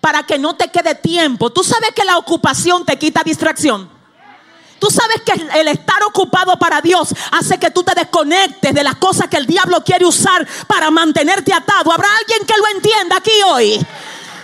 [0.00, 1.50] para que no te quede tiempo.
[1.50, 3.90] Tú sabes que la ocupación te quita distracción.
[4.82, 8.96] Tú sabes que el estar ocupado para Dios hace que tú te desconectes de las
[8.96, 11.92] cosas que el diablo quiere usar para mantenerte atado.
[11.92, 13.86] ¿Habrá alguien que lo entienda aquí hoy?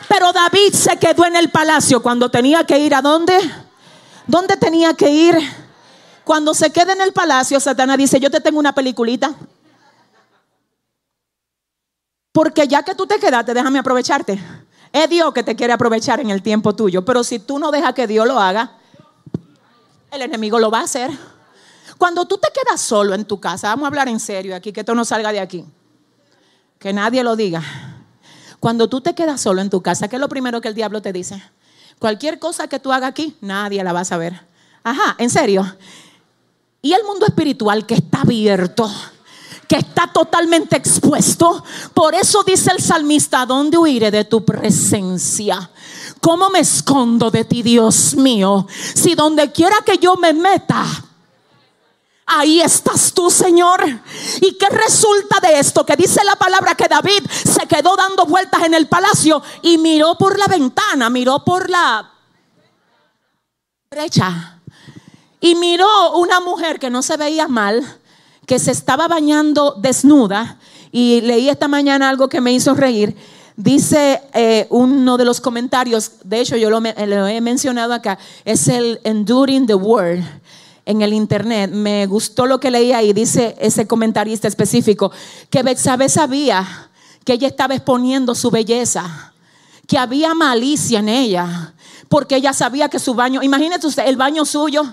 [0.06, 3.36] Pero David se quedó en el palacio cuando tenía que ir a dónde?
[4.28, 5.36] ¿Dónde tenía que ir?
[6.22, 9.34] Cuando se queda en el palacio, Satanás dice, yo te tengo una peliculita.
[12.30, 14.40] Porque ya que tú te quedaste, déjame aprovecharte.
[14.92, 17.04] Es Dios que te quiere aprovechar en el tiempo tuyo.
[17.04, 18.77] Pero si tú no dejas que Dios lo haga,
[20.10, 21.10] el enemigo lo va a hacer.
[21.96, 24.80] Cuando tú te quedas solo en tu casa, vamos a hablar en serio aquí, que
[24.80, 25.64] esto no salga de aquí.
[26.78, 27.62] Que nadie lo diga.
[28.60, 31.02] Cuando tú te quedas solo en tu casa, ¿qué es lo primero que el diablo
[31.02, 31.42] te dice?
[31.98, 34.40] Cualquier cosa que tú hagas aquí, nadie la va a saber.
[34.84, 35.76] Ajá, en serio.
[36.80, 38.88] Y el mundo espiritual que está abierto,
[39.66, 41.64] que está totalmente expuesto.
[41.92, 45.70] Por eso dice el salmista, ¿dónde huiré de tu presencia?
[46.20, 48.66] ¿Cómo me escondo de ti, Dios mío?
[48.94, 50.84] Si donde quiera que yo me meta,
[52.30, 53.82] Ahí estás tú, Señor.
[54.42, 55.86] ¿Y qué resulta de esto?
[55.86, 60.18] Que dice la palabra que David se quedó dando vueltas en el palacio y miró
[60.18, 62.12] por la ventana, miró por la
[63.90, 64.60] brecha.
[65.40, 67.98] Y miró una mujer que no se veía mal,
[68.46, 70.58] que se estaba bañando desnuda.
[70.92, 73.16] Y leí esta mañana algo que me hizo reír.
[73.58, 78.68] Dice eh, uno de los comentarios, de hecho yo lo, lo he mencionado acá, es
[78.68, 80.20] el Enduring the Word
[80.86, 85.10] en el internet, me gustó lo que leía y dice ese comentarista específico,
[85.50, 86.88] que Betsabe sabía
[87.24, 89.32] que ella estaba exponiendo su belleza,
[89.88, 91.74] que había malicia en ella,
[92.08, 94.84] porque ella sabía que su baño, imagínese usted, el baño suyo,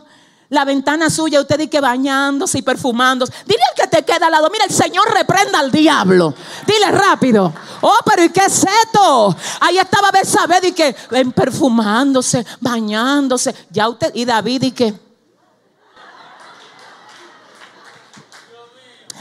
[0.49, 3.33] la ventana suya, usted dice que bañándose y perfumándose.
[3.45, 6.33] Dile al que te queda al lado, mira, el Señor reprenda al diablo.
[6.67, 7.53] Dile rápido.
[7.81, 9.35] Oh, pero ¿y qué es esto?
[9.59, 10.95] Ahí estaba Betsabe y que
[11.33, 13.55] perfumándose, bañándose.
[13.71, 15.05] Ya usted, y David y que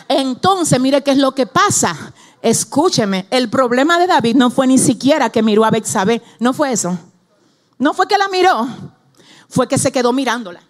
[0.09, 1.97] Entonces, mire qué es lo que pasa.
[2.43, 6.73] Escúcheme, el problema de David no fue ni siquiera que miró a Betsabé, no fue
[6.73, 6.99] eso.
[7.79, 8.69] No fue que la miró,
[9.49, 10.61] fue que se quedó mirándola.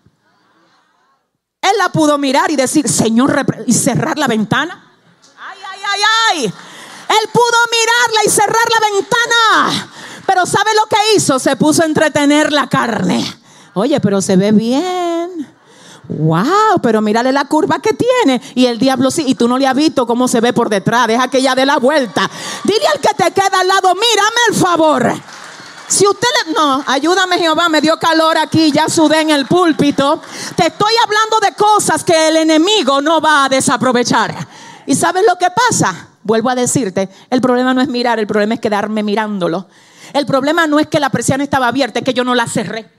[1.64, 4.92] Él la pudo mirar y decir, Señor, y cerrar la ventana.
[5.38, 6.00] Ay, ay, ay,
[6.31, 6.44] ay.
[6.44, 9.90] Él pudo mirarla y cerrar la ventana.
[10.27, 11.38] Pero ¿sabe lo que hizo?
[11.38, 13.24] Se puso a entretener la carne.
[13.72, 15.55] Oye, pero se ve bien.
[16.07, 18.42] Wow, pero mírale la curva que tiene.
[18.55, 21.07] Y el diablo sí, y tú no le has visto cómo se ve por detrás.
[21.07, 22.31] Deja que ella dé la vuelta.
[22.62, 25.14] Dile al que te queda al lado, mírame el favor.
[25.94, 26.52] Si usted le...
[26.54, 30.20] No, ayúdame Jehová, me dio calor aquí, ya sudé en el púlpito.
[30.57, 34.35] Te estoy hablando de cosas que el enemigo no va a desaprovechar.
[34.87, 36.09] ¿Y sabes lo que pasa?
[36.24, 39.68] Vuelvo a decirte, el problema no es mirar, el problema es quedarme mirándolo.
[40.12, 42.90] El problema no es que la presión estaba abierta, es que yo no la cerré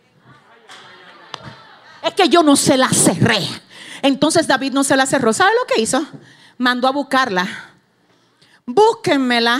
[2.05, 3.39] es que yo no se la cerré.
[4.03, 5.33] Entonces David no se la cerró.
[5.33, 6.05] ¿Sabe lo que hizo?
[6.59, 7.47] Mandó a buscarla.
[8.67, 9.59] Búsquenmela,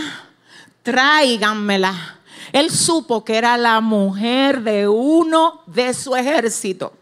[0.84, 2.15] tráiganmela.
[2.56, 6.94] Él supo que era la mujer de uno de su ejército,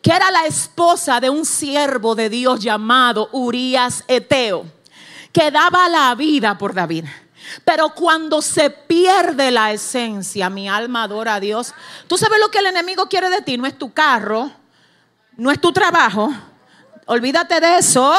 [0.00, 4.66] que era la esposa de un siervo de Dios llamado Urias Eteo,
[5.32, 7.06] que daba la vida por David.
[7.64, 11.74] Pero cuando se pierde la esencia, mi alma adora a Dios.
[12.06, 14.48] Tú sabes lo que el enemigo quiere de ti, no es tu carro,
[15.36, 16.32] no es tu trabajo.
[17.06, 18.14] Olvídate de eso,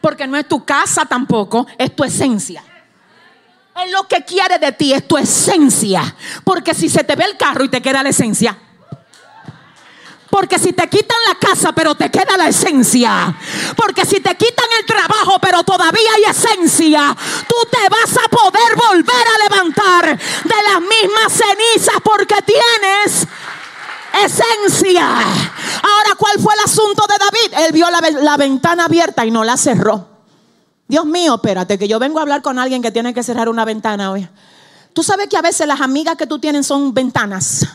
[0.00, 2.64] porque no es tu casa tampoco, es tu esencia.
[3.82, 7.36] Él lo que quiere de ti es tu esencia, porque si se te ve el
[7.36, 8.56] carro y te queda la esencia,
[10.34, 13.32] porque si te quitan la casa, pero te queda la esencia.
[13.76, 18.74] Porque si te quitan el trabajo, pero todavía hay esencia, tú te vas a poder
[18.74, 23.28] volver a levantar de las mismas cenizas porque tienes
[24.24, 25.06] esencia.
[25.06, 27.66] Ahora, ¿cuál fue el asunto de David?
[27.66, 30.13] Él vio la, ventana abierta y no la cerró.
[30.86, 33.64] Dios mío, espérate, que yo vengo a hablar con alguien que tiene que cerrar una
[33.64, 34.28] ventana hoy.
[34.92, 37.66] Tú sabes que a veces las amigas que tú tienes son ventanas.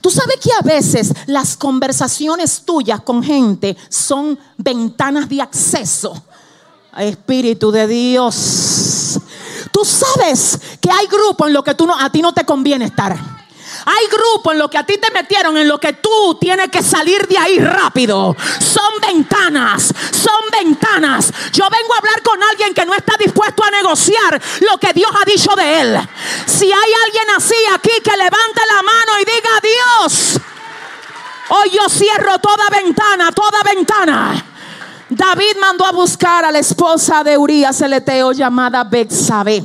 [0.00, 6.24] Tú sabes que a veces las conversaciones tuyas con gente son ventanas de acceso.
[6.96, 9.18] Espíritu de Dios.
[9.72, 12.86] Tú sabes que hay grupos en los que tú no, a ti no te conviene
[12.86, 13.43] estar.
[13.86, 16.82] Hay grupos en los que a ti te metieron, en lo que tú tienes que
[16.82, 18.34] salir de ahí rápido.
[18.60, 21.32] Son ventanas, son ventanas.
[21.52, 25.10] Yo vengo a hablar con alguien que no está dispuesto a negociar lo que Dios
[25.20, 25.98] ha dicho de él.
[26.46, 30.40] Si hay alguien así aquí que levante la mano y diga Dios,
[31.50, 34.46] hoy yo cierro toda ventana, toda ventana.
[35.10, 39.62] David mandó a buscar a la esposa de Urias el Eteo llamada Bexabe.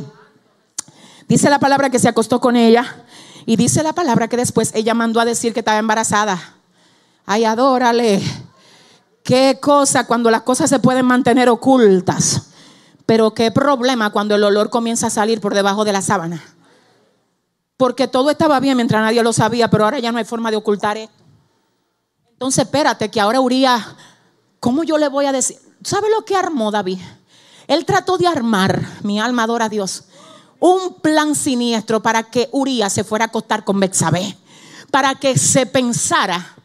[1.27, 3.05] Dice la palabra que se acostó con ella
[3.49, 6.53] y dice la palabra que después ella mandó a decir que estaba embarazada.
[7.25, 8.21] Ay, adórale.
[9.23, 12.51] Qué cosa cuando las cosas se pueden mantener ocultas.
[13.07, 16.43] Pero qué problema cuando el olor comienza a salir por debajo de la sábana.
[17.75, 20.57] Porque todo estaba bien mientras nadie lo sabía, pero ahora ya no hay forma de
[20.57, 21.23] ocultar esto.
[22.33, 23.83] Entonces, espérate, que ahora Urias,
[24.59, 25.57] ¿cómo yo le voy a decir?
[25.83, 26.99] ¿Sabe lo que armó David?
[27.65, 30.03] Él trató de armar, mi alma adora a Dios,
[30.59, 34.37] un plan siniestro para que Urias se fuera a acostar con Betsabé,
[34.91, 36.55] para que se pensara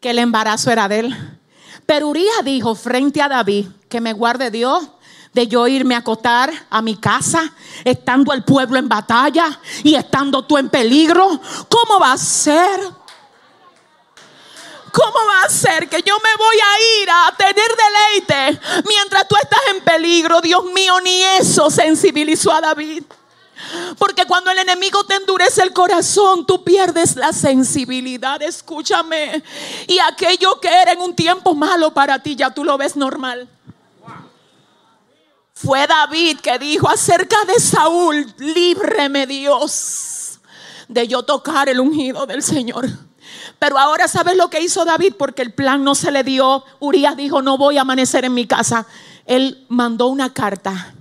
[0.00, 1.38] que el embarazo era de él.
[1.86, 4.88] Pero Urias dijo frente a David, que me guarde Dios
[5.32, 7.52] de yo irme a acostar a mi casa,
[7.84, 11.40] estando el pueblo en batalla y estando tú en peligro.
[11.68, 12.80] ¿Cómo va a ser?
[14.92, 19.13] ¿Cómo va a ser que yo me voy a ir a tener deleite mientras
[20.42, 23.04] Dios mío, ni eso sensibilizó a David.
[23.98, 28.40] Porque cuando el enemigo te endurece el corazón, tú pierdes la sensibilidad.
[28.42, 29.42] Escúchame.
[29.86, 33.48] Y aquello que era en un tiempo malo para ti, ya tú lo ves normal.
[35.54, 40.40] Fue David que dijo acerca de Saúl, líbreme Dios
[40.88, 42.88] de yo tocar el ungido del Señor.
[43.58, 46.64] Pero ahora sabes lo que hizo David porque el plan no se le dio.
[46.80, 48.86] Urias dijo, no voy a amanecer en mi casa.
[49.26, 50.94] Él mandó una carta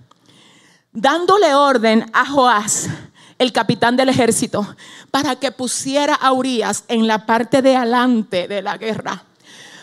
[0.94, 2.88] dándole orden a Joás,
[3.40, 4.76] el capitán del ejército,
[5.12, 9.24] para que pusiera a Urias en la parte de adelante de la guerra,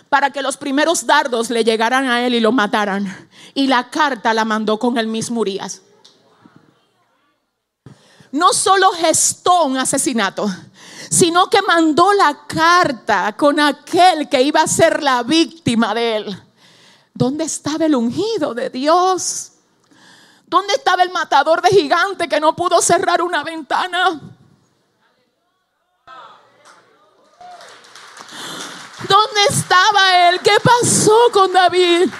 [0.09, 3.29] para que los primeros dardos le llegaran a él y lo mataran.
[3.55, 5.83] Y la carta la mandó con el mismo Urias.
[8.33, 10.49] No solo gestó un asesinato,
[11.11, 16.43] sino que mandó la carta con aquel que iba a ser la víctima de él.
[17.21, 19.53] ¿Dónde estaba el ungido de Dios?
[20.47, 24.19] ¿Dónde estaba el matador de gigante que no pudo cerrar una ventana?
[29.07, 30.41] ¿Dónde estaba él?
[30.43, 32.11] ¿Qué pasó con David?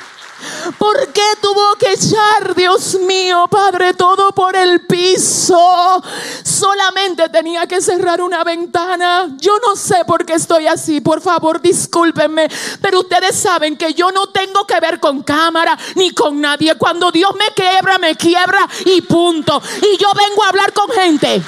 [0.79, 6.03] ¿Por qué tuvo que echar, Dios mío, Padre, todo por el piso?
[6.43, 9.29] Solamente tenía que cerrar una ventana.
[9.39, 12.49] Yo no sé por qué estoy así, por favor, discúlpenme,
[12.81, 16.75] pero ustedes saben que yo no tengo que ver con cámara ni con nadie.
[16.77, 19.61] Cuando Dios me quiebra, me quiebra y punto.
[19.83, 21.43] Y yo vengo a hablar con gente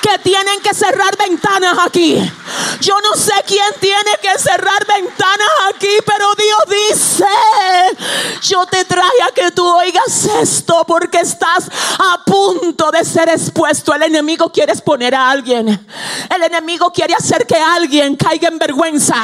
[0.00, 2.18] que tienen que cerrar ventanas aquí.
[2.80, 7.26] Yo no sé quién tiene que cerrar ventanas aquí, pero Dios dice,
[8.42, 13.94] yo te traje a que tú oigas esto porque estás a punto de ser expuesto.
[13.94, 15.68] El enemigo quiere exponer a alguien.
[15.68, 19.16] El enemigo quiere hacer que alguien caiga en vergüenza.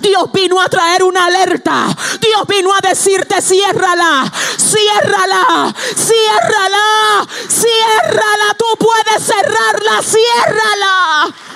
[0.00, 1.86] Dios vino a traer una alerta.
[2.20, 8.54] Dios vino a decirte, ciérrala, ciérrala, ciérrala, ciérrala.
[8.58, 11.53] Tú puedes cerrarla, ciérrala.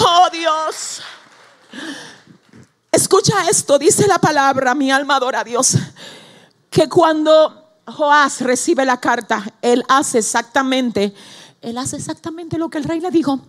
[0.00, 1.02] Oh Dios.
[2.90, 5.76] Escucha esto, dice la palabra, mi alma adora a Dios,
[6.70, 11.14] que cuando Joás recibe la carta, él hace exactamente,
[11.60, 13.40] él hace exactamente lo que el rey le dijo.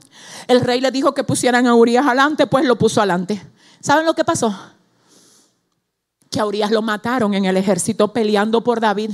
[0.47, 3.41] El rey le dijo que pusieran a Urias adelante, pues lo puso adelante.
[3.80, 4.56] ¿Saben lo que pasó?
[6.30, 9.12] Que a Urias lo mataron en el ejército peleando por David.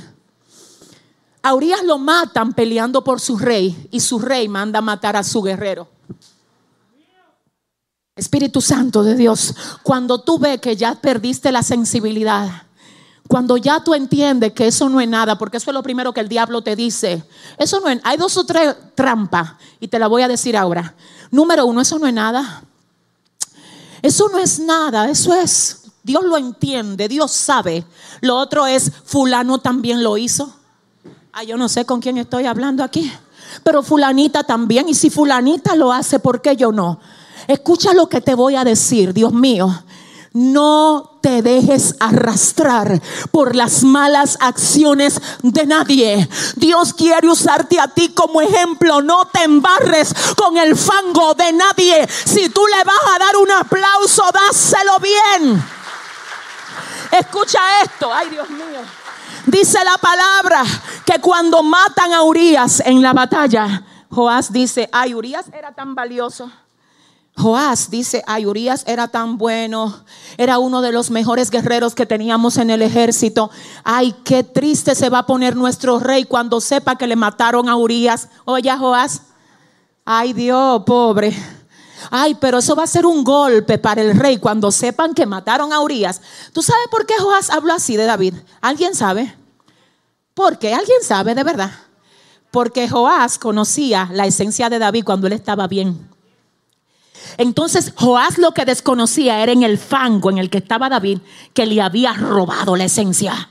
[1.44, 5.42] A Urias lo matan peleando por su rey y su rey manda matar a su
[5.42, 5.95] guerrero.
[8.18, 9.54] Espíritu Santo de Dios,
[9.84, 12.64] cuando tú ves que ya perdiste la sensibilidad,
[13.28, 16.22] cuando ya tú entiendes que eso no es nada, porque eso es lo primero que
[16.22, 17.26] el diablo te dice.
[17.58, 20.96] Eso no es, hay dos o tres trampas y te la voy a decir ahora.
[21.30, 22.64] Número uno, eso no es nada.
[24.02, 27.84] Eso no es nada, eso es, Dios lo entiende, Dios sabe.
[28.22, 30.56] Lo otro es, fulano también lo hizo.
[31.34, 33.12] Ah, yo no sé con quién estoy hablando aquí,
[33.66, 34.88] pero fulanita también.
[34.88, 37.02] Y si fulanita lo hace, ¿por qué yo no?
[37.48, 39.84] Escucha lo que te voy a decir, Dios mío.
[40.36, 46.28] No te dejes arrastrar por las malas acciones de nadie.
[46.58, 49.02] Dios quiere usarte a ti como ejemplo.
[49.02, 52.06] No te embarres con el fango de nadie.
[52.08, 55.64] Si tú le vas a dar un aplauso, dáselo bien.
[57.12, 58.14] Escucha esto.
[58.14, 58.82] Ay, Dios mío.
[59.46, 60.64] Dice la palabra
[61.06, 66.52] que cuando matan a Urias en la batalla, Joás dice, ay, Urias era tan valioso
[67.38, 70.06] Joás dice, ay, Urias era tan bueno,
[70.38, 73.52] era uno de los mejores guerreros que teníamos en el ejército.
[73.84, 77.76] Ay, qué triste se va a poner nuestro rey cuando sepa que le mataron a
[77.76, 78.30] Urias.
[78.46, 79.22] Oye, Joás,
[80.06, 81.36] ay Dios, pobre.
[82.10, 85.74] Ay, pero eso va a ser un golpe para el rey cuando sepan que mataron
[85.74, 86.22] a Urias.
[86.54, 88.36] ¿Tú sabes por qué Joás habló así de David?
[88.62, 89.36] ¿Alguien sabe?
[90.34, 90.74] ¿Por qué?
[90.74, 91.72] ¿Alguien sabe de verdad?
[92.52, 96.15] Porque Joás conocía la esencia de David cuando él estaba bien.
[97.38, 101.20] Entonces Joás lo que desconocía era en el fango en el que estaba David,
[101.54, 103.50] que le había robado la esencia.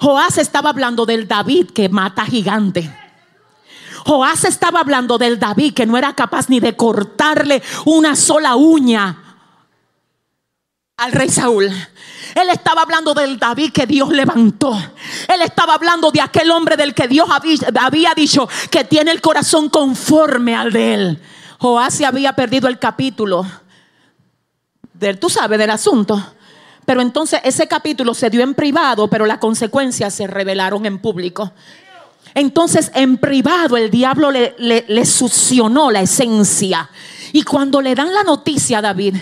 [0.00, 2.90] Joás estaba hablando del David que mata gigante.
[4.06, 9.30] Joás estaba hablando del David que no era capaz ni de cortarle una sola uña
[10.96, 11.66] al rey Saúl.
[12.34, 14.74] Él estaba hablando del David que Dios levantó.
[15.28, 19.68] Él estaba hablando de aquel hombre del que Dios había dicho que tiene el corazón
[19.68, 21.22] conforme al de él.
[21.60, 23.44] Joás se había perdido el capítulo.
[24.94, 26.18] Del, tú sabes del asunto.
[26.86, 31.52] Pero entonces ese capítulo se dio en privado, pero las consecuencias se revelaron en público.
[32.34, 36.88] Entonces en privado el diablo le, le, succionó la esencia.
[37.32, 39.16] Y cuando le dan la noticia a David,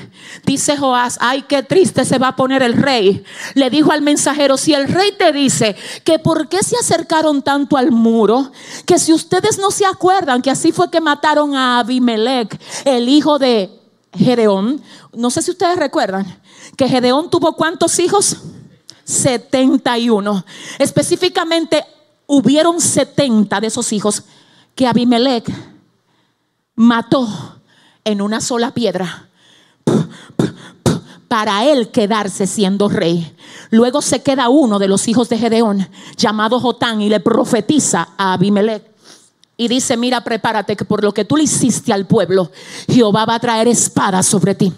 [0.44, 3.24] dice Joás, ay, qué triste se va a poner el rey.
[3.54, 7.76] Le dijo al mensajero, si el rey te dice que por qué se acercaron tanto
[7.76, 8.52] al muro,
[8.86, 13.38] que si ustedes no se acuerdan que así fue que mataron a Abimelech, el hijo
[13.38, 13.70] de
[14.12, 14.82] Gedeón,
[15.12, 16.40] no sé si ustedes recuerdan,
[16.76, 18.36] que Gedeón tuvo cuántos hijos?
[19.04, 20.44] 71.
[20.78, 21.84] Específicamente
[22.26, 24.22] hubieron 70 de esos hijos
[24.74, 25.50] que Abimelech
[26.74, 27.57] mató
[28.08, 29.28] en una sola piedra
[31.28, 33.36] para él quedarse siendo rey.
[33.70, 35.86] Luego se queda uno de los hijos de Gedeón
[36.16, 38.82] llamado Jotán y le profetiza a Abimelech.
[39.58, 42.50] Y dice, mira, prepárate que por lo que tú le hiciste al pueblo,
[42.88, 44.72] Jehová va a traer espada sobre ti.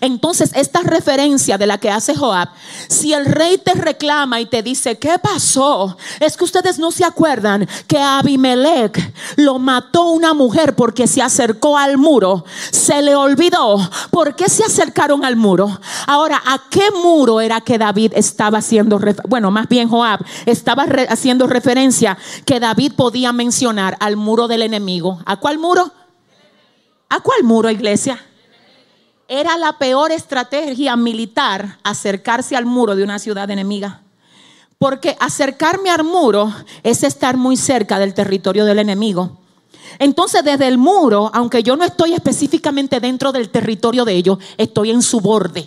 [0.00, 2.48] Entonces, esta referencia de la que hace Joab,
[2.88, 5.96] si el rey te reclama y te dice, ¿qué pasó?
[6.20, 11.76] Es que ustedes no se acuerdan que Abimelech lo mató una mujer porque se acercó
[11.78, 12.44] al muro.
[12.70, 13.78] Se le olvidó.
[14.10, 15.80] ¿Por qué se acercaron al muro?
[16.06, 21.46] Ahora, ¿a qué muro era que David estaba haciendo, bueno, más bien Joab estaba haciendo
[21.46, 25.20] referencia que David podía mencionar al muro del enemigo?
[25.24, 25.92] ¿A cuál muro?
[27.08, 28.18] ¿A cuál muro, iglesia?
[29.34, 34.02] Era la peor estrategia militar acercarse al muro de una ciudad enemiga.
[34.76, 36.52] Porque acercarme al muro
[36.82, 39.38] es estar muy cerca del territorio del enemigo.
[39.98, 44.90] Entonces desde el muro, aunque yo no estoy específicamente dentro del territorio de ellos, estoy
[44.90, 45.66] en su borde.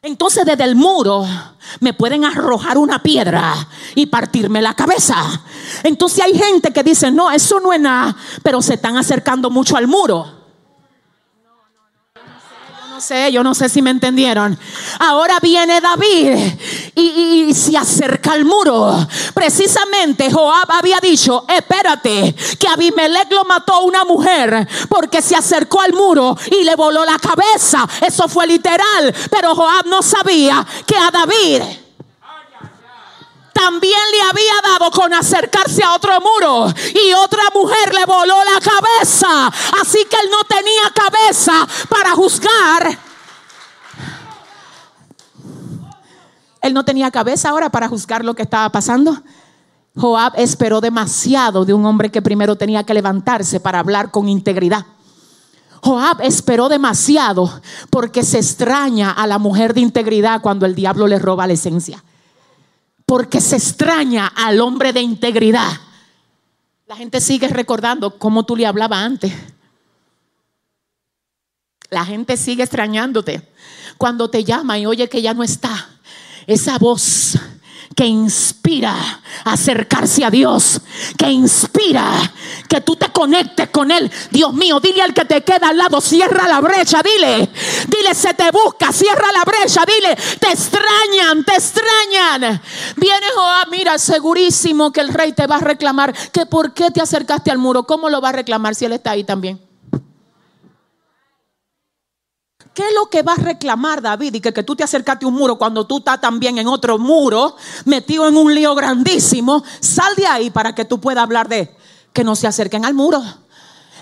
[0.00, 1.26] Entonces desde el muro
[1.80, 3.54] me pueden arrojar una piedra
[3.94, 5.42] y partirme la cabeza.
[5.82, 9.76] Entonces hay gente que dice, no, eso no es nada, pero se están acercando mucho
[9.76, 10.37] al muro
[13.30, 14.58] yo no sé si me entendieron.
[14.98, 16.36] Ahora viene David
[16.94, 19.06] y, se acerca al muro.
[19.34, 25.92] Precisamente Joab había dicho, espérate, que Abimelech lo mató una mujer porque se acercó al
[25.92, 27.88] muro y le voló la cabeza.
[28.00, 31.87] Eso fue literal, pero Joab no sabía que a David
[33.58, 38.60] también le había dado con acercarse a otro muro y otra mujer le voló la
[38.60, 39.46] cabeza.
[39.80, 42.98] Así que él no tenía cabeza para juzgar.
[46.60, 49.16] Él no tenía cabeza ahora para juzgar lo que estaba pasando.
[49.96, 54.86] Joab esperó demasiado de un hombre que primero tenía que levantarse para hablar con integridad.
[55.82, 61.18] Joab esperó demasiado porque se extraña a la mujer de integridad cuando el diablo le
[61.18, 62.02] roba la esencia
[63.08, 65.72] porque se extraña al hombre de integridad.
[66.86, 69.32] La gente sigue recordando cómo tú le hablabas antes.
[71.88, 73.48] La gente sigue extrañándote.
[73.96, 75.88] Cuando te llama y oye que ya no está,
[76.46, 77.38] esa voz
[77.98, 78.94] que inspira
[79.44, 80.80] a acercarse a Dios,
[81.16, 82.08] que inspira
[82.68, 84.08] que tú te conectes con Él.
[84.30, 87.50] Dios mío, dile al que te queda al lado, cierra la brecha, dile,
[87.88, 92.62] dile, se te busca, cierra la brecha, dile, te extrañan, te extrañan.
[92.94, 97.00] Viene Joab, mira, segurísimo que el rey te va a reclamar que por qué te
[97.00, 99.67] acercaste al muro, ¿cómo lo va a reclamar si Él está ahí también?
[102.78, 104.34] ¿Qué es lo que va a reclamar David?
[104.34, 107.56] Y que, tú te acercaste a un muro cuando tú estás también en otro muro,
[107.84, 109.64] metido en un lío grandísimo.
[109.80, 111.74] Sal de ahí para que tú puedas hablar de
[112.12, 113.20] que no se acerquen al muro.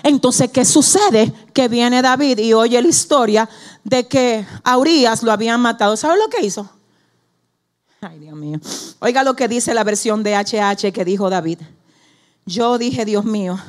[0.03, 1.33] Entonces, ¿qué sucede?
[1.55, 3.49] Que viene David y oye la historia
[3.83, 5.97] de que a Urias lo habían matado.
[5.97, 6.69] ¿Sabe lo que hizo?
[8.01, 8.59] Ay, Dios mío.
[8.99, 11.61] Oiga lo que dice la versión de HH que dijo David.
[12.45, 13.59] Yo dije, Dios mío.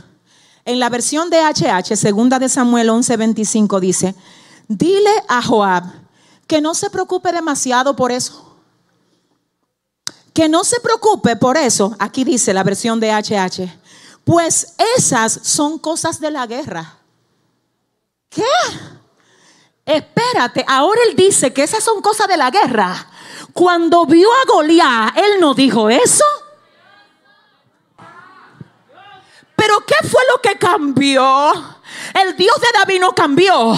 [0.66, 4.14] En la versión de HH, segunda de Samuel 11:25 dice,
[4.68, 5.84] Dile a Joab
[6.46, 8.44] que no se preocupe demasiado por eso.
[10.32, 11.96] Que no se preocupe por eso.
[11.98, 13.68] Aquí dice la versión de HH.
[14.24, 16.98] Pues esas son cosas de la guerra.
[18.28, 18.42] ¿Qué?
[19.86, 23.10] Espérate, ahora él dice que esas son cosas de la guerra.
[23.54, 26.24] Cuando vio a Goliat, él no dijo eso.
[29.56, 31.52] Pero ¿qué fue lo que cambió?
[32.14, 33.74] El Dios de David no cambió.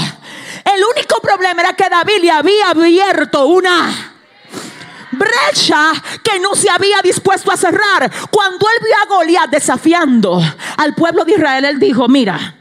[0.75, 4.14] El único problema era que David le había abierto una
[5.12, 5.93] brecha
[6.23, 8.11] que no se había dispuesto a cerrar.
[8.31, 10.41] Cuando él vio a Goliat desafiando
[10.77, 12.57] al pueblo de Israel, él dijo, mira,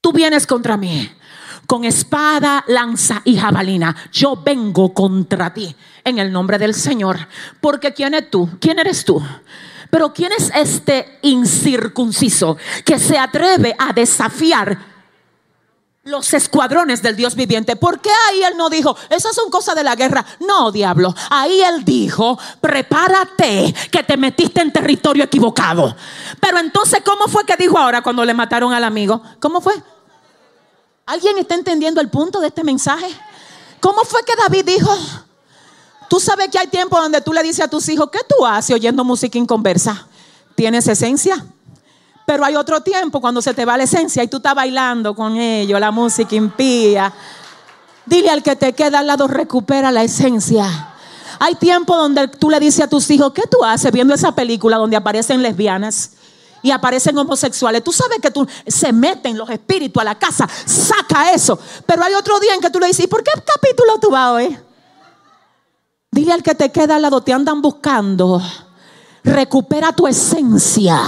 [0.00, 1.12] tú vienes contra mí
[1.66, 3.94] con espada, lanza y jabalina.
[4.12, 5.74] Yo vengo contra ti
[6.04, 7.28] en el nombre del Señor.
[7.60, 8.50] Porque ¿quién es tú?
[8.60, 9.22] ¿Quién eres tú?
[9.88, 14.89] Pero ¿quién es este incircunciso que se atreve a desafiar
[16.02, 17.76] los escuadrones del Dios viviente.
[17.76, 20.24] ¿Por qué ahí él no dijo, esas son cosas de la guerra?
[20.40, 21.14] No, diablo.
[21.28, 25.94] Ahí él dijo, prepárate que te metiste en territorio equivocado.
[26.40, 29.22] Pero entonces, ¿cómo fue que dijo ahora cuando le mataron al amigo?
[29.40, 29.74] ¿Cómo fue?
[31.06, 33.08] ¿Alguien está entendiendo el punto de este mensaje?
[33.80, 34.96] ¿Cómo fue que David dijo?
[36.08, 38.74] Tú sabes que hay tiempo donde tú le dices a tus hijos, ¿qué tú haces
[38.74, 40.06] oyendo música inconversa?
[40.54, 41.44] ¿Tienes esencia?
[42.30, 45.36] Pero hay otro tiempo cuando se te va la esencia y tú estás bailando con
[45.36, 47.12] ellos, la música impía.
[48.06, 50.94] Dile al que te queda al lado, recupera la esencia.
[51.40, 54.76] Hay tiempo donde tú le dices a tus hijos, ¿qué tú haces viendo esa película
[54.76, 56.12] donde aparecen lesbianas?
[56.62, 57.82] y aparecen homosexuales.
[57.82, 61.58] Tú sabes que tú se meten los espíritus a la casa, saca eso.
[61.84, 64.30] Pero hay otro día en que tú le dices, ¿y por qué capítulo tú vas
[64.30, 64.56] hoy?
[66.12, 68.40] Dile al que te queda al lado, te andan buscando.
[69.24, 71.02] Recupera tu esencia.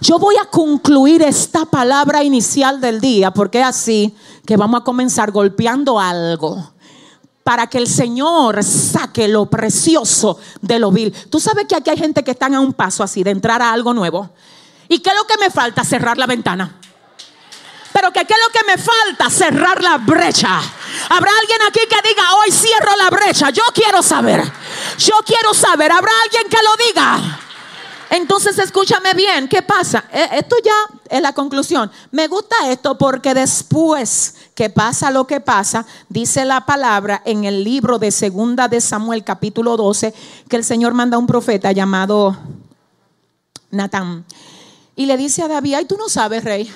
[0.00, 4.14] Yo voy a concluir esta palabra inicial del día porque es así
[4.46, 6.72] que vamos a comenzar golpeando algo
[7.42, 11.14] para que el Señor saque lo precioso de lo vil.
[11.30, 13.72] Tú sabes que aquí hay gente que están a un paso así de entrar a
[13.72, 14.30] algo nuevo.
[14.88, 15.84] ¿Y qué es lo que me falta?
[15.84, 16.78] Cerrar la ventana.
[17.92, 19.30] Pero que qué es lo que me falta?
[19.30, 20.60] Cerrar la brecha.
[21.08, 23.50] Habrá alguien aquí que diga, hoy cierro la brecha.
[23.50, 24.42] Yo quiero saber.
[24.98, 25.90] Yo quiero saber.
[25.92, 27.45] Habrá alguien que lo diga.
[28.10, 30.04] Entonces escúchame bien, ¿qué pasa?
[30.12, 30.72] E, esto ya
[31.08, 31.90] es la conclusión.
[32.10, 37.64] Me gusta esto porque después que pasa lo que pasa, dice la palabra en el
[37.64, 40.14] libro de Segunda de Samuel capítulo 12
[40.48, 42.36] que el Señor manda a un profeta llamado
[43.70, 44.24] Natán
[44.96, 46.72] y le dice a David, ay, tú no sabes, rey,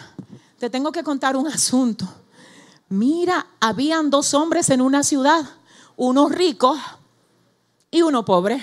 [0.59, 2.07] te tengo que contar un asunto.
[2.91, 5.43] Mira, habían dos hombres en una ciudad,
[5.97, 6.77] uno rico
[7.91, 8.61] y uno pobre.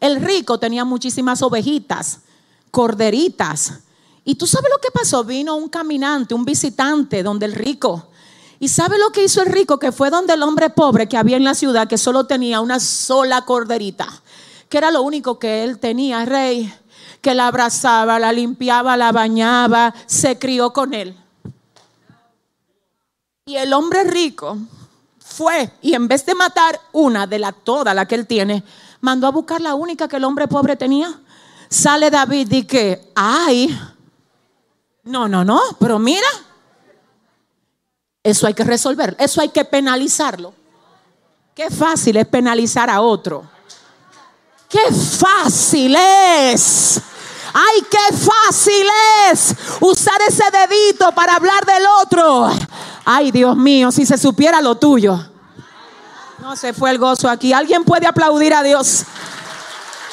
[0.00, 2.20] El rico tenía muchísimas ovejitas,
[2.70, 3.80] corderitas.
[4.24, 8.08] Y tú sabes lo que pasó, vino un caminante, un visitante donde el rico.
[8.60, 11.36] Y sabe lo que hizo el rico, que fue donde el hombre pobre que había
[11.36, 14.08] en la ciudad, que solo tenía una sola corderita,
[14.68, 16.72] que era lo único que él tenía, rey,
[17.20, 21.16] que la abrazaba, la limpiaba, la bañaba, se crió con él.
[23.46, 24.58] Y el hombre rico
[25.18, 28.62] fue y en vez de matar una de la toda la que él tiene,
[29.00, 31.20] mandó a buscar la única que el hombre pobre tenía.
[31.68, 33.78] Sale David y que, ay,
[35.04, 36.26] no, no, no, pero mira,
[38.22, 40.54] eso hay que resolver, eso hay que penalizarlo.
[41.54, 43.44] Qué fácil es penalizar a otro.
[44.68, 47.00] Qué fácil es.
[47.54, 48.86] Ay, qué fácil
[49.32, 52.50] es usar ese dedito para hablar del otro.
[53.04, 55.18] Ay, Dios mío, si se supiera lo tuyo.
[56.56, 57.52] Se fue el gozo aquí.
[57.52, 59.04] ¿Alguien puede aplaudir a Dios?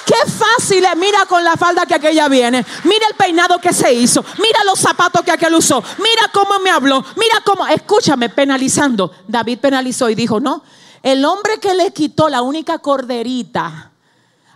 [0.06, 0.98] Qué fácil es.
[0.98, 2.66] Mira con la falda que aquella viene.
[2.84, 4.24] Mira el peinado que se hizo.
[4.38, 5.84] Mira los zapatos que aquel usó.
[5.98, 7.04] Mira cómo me habló.
[7.16, 7.66] Mira cómo.
[7.68, 9.12] Escúchame, penalizando.
[9.28, 10.64] David penalizó y dijo: No.
[11.02, 13.92] El hombre que le quitó la única corderita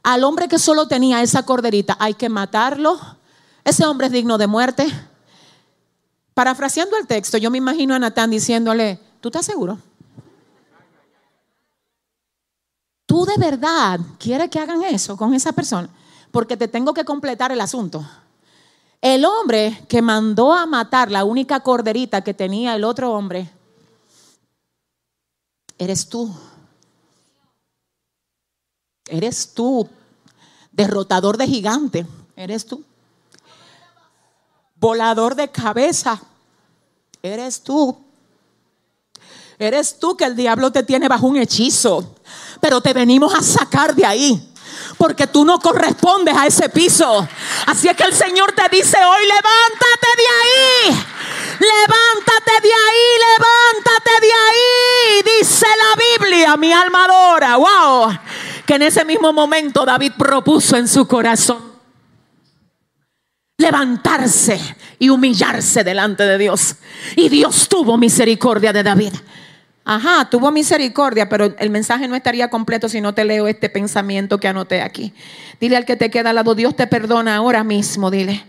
[0.04, 3.00] al hombre que solo tenía esa corderita, hay que matarlo.
[3.64, 4.88] Ese hombre es digno de muerte.
[6.34, 9.78] Parafraseando el texto, yo me imagino a Natán diciéndole: ¿Tú estás seguro?
[13.10, 15.90] ¿Tú de verdad quieres que hagan eso con esa persona?
[16.30, 18.08] Porque te tengo que completar el asunto.
[19.02, 23.50] El hombre que mandó a matar la única corderita que tenía el otro hombre,
[25.80, 26.32] eres tú.
[29.08, 29.90] Eres tú,
[30.72, 32.06] derrotador de gigante.
[32.36, 32.84] Eres tú.
[34.76, 36.22] Volador de cabeza.
[37.24, 37.98] Eres tú.
[39.58, 42.18] Eres tú que el diablo te tiene bajo un hechizo.
[42.60, 44.46] Pero te venimos a sacar de ahí.
[44.98, 47.28] Porque tú no correspondes a ese piso.
[47.66, 51.06] Así es que el Señor te dice hoy, levántate de ahí.
[51.60, 53.06] Levántate de ahí,
[53.38, 55.40] levántate de ahí.
[55.40, 57.58] Dice la Biblia, mi alma adora.
[57.58, 58.20] Wow.
[58.66, 61.70] Que en ese mismo momento David propuso en su corazón
[63.60, 64.60] levantarse
[64.98, 66.76] y humillarse delante de Dios.
[67.16, 69.14] Y Dios tuvo misericordia de David.
[69.92, 74.40] Ajá, tuvo misericordia, pero el mensaje no estaría completo si no te leo este pensamiento
[74.40, 75.16] que anoté aquí.
[75.60, 78.46] Dile al que te queda al lado, Dios te perdona ahora mismo, dile.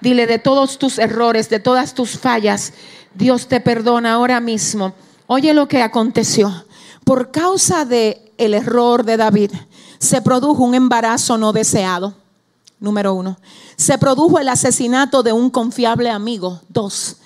[0.00, 2.72] Dile de todos tus errores, de todas tus fallas,
[3.12, 4.94] Dios te perdona ahora mismo.
[5.26, 6.64] Oye lo que aconteció.
[7.04, 9.52] Por causa de el error de David,
[9.98, 12.14] se produjo un embarazo no deseado.
[12.80, 13.36] Número uno.
[13.76, 16.62] Se produjo el asesinato de un confiable amigo.
[16.70, 17.18] Dos.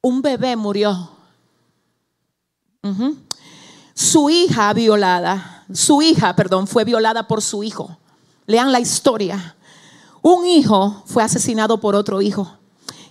[0.00, 1.10] Un bebé murió.
[3.94, 7.98] Su hija violada, su hija, perdón, fue violada por su hijo.
[8.46, 9.56] Lean la historia.
[10.20, 12.58] Un hijo fue asesinado por otro hijo.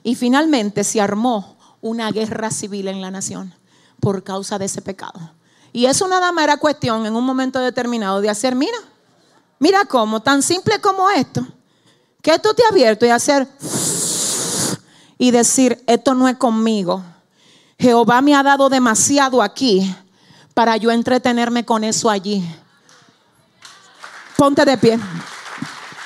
[0.03, 3.53] Y finalmente se armó una guerra civil en la nación
[3.99, 5.19] por causa de ese pecado.
[5.73, 8.77] Y eso nada más era cuestión en un momento determinado de hacer, mira,
[9.59, 11.47] mira cómo, tan simple como esto,
[12.21, 13.47] que esto te ha abierto y hacer
[15.17, 17.03] y decir, esto no es conmigo.
[17.81, 19.91] Jehová me ha dado demasiado aquí
[20.53, 22.47] para yo entretenerme con eso allí.
[24.37, 24.99] Ponte de pie.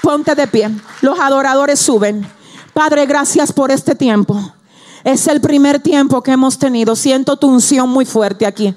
[0.01, 0.71] Ponte de pie.
[1.01, 2.25] Los adoradores suben.
[2.73, 4.53] Padre, gracias por este tiempo.
[5.03, 6.95] Es el primer tiempo que hemos tenido.
[6.95, 8.73] Siento tu unción muy fuerte aquí.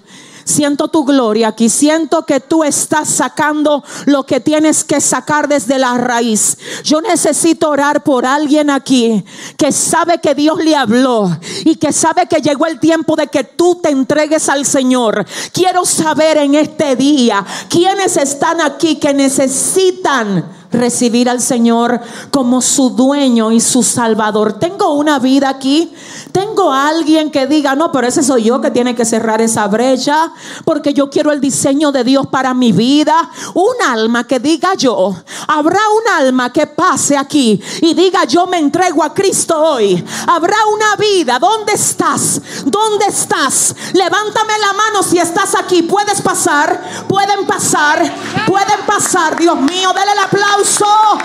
[0.48, 1.68] Siento tu gloria aquí.
[1.68, 6.56] Siento que tú estás sacando lo que tienes que sacar desde la raíz.
[6.84, 9.22] Yo necesito orar por alguien aquí
[9.58, 11.36] que sabe que Dios le habló
[11.66, 15.26] y que sabe que llegó el tiempo de que tú te entregues al Señor.
[15.52, 22.00] Quiero saber en este día quiénes están aquí que necesitan recibir al Señor
[22.30, 24.54] como su dueño y su salvador.
[24.54, 25.92] Tengo una vida aquí.
[26.32, 30.32] Tengo alguien que diga, no, pero ese soy yo que tiene que cerrar esa brecha
[30.64, 33.30] porque yo quiero el diseño de Dios para mi vida.
[33.54, 35.16] Un alma que diga yo,
[35.46, 40.04] habrá un alma que pase aquí y diga yo me entrego a Cristo hoy.
[40.26, 41.38] Habrá una vida.
[41.38, 42.40] ¿Dónde estás?
[42.66, 43.74] ¿Dónde estás?
[43.94, 45.82] Levántame la mano si estás aquí.
[45.82, 47.06] Puedes pasar.
[47.08, 48.02] Pueden pasar.
[48.46, 49.36] Pueden pasar.
[49.38, 50.18] Dios mío, dale el
[50.58, 51.18] aplauso.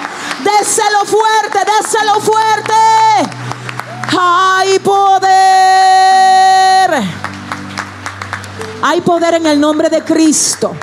[0.43, 2.73] Déselo fuerte, déselo fuerte.
[4.19, 5.31] Hay poder.
[8.81, 10.75] Hay poder en el nombre de Cristo.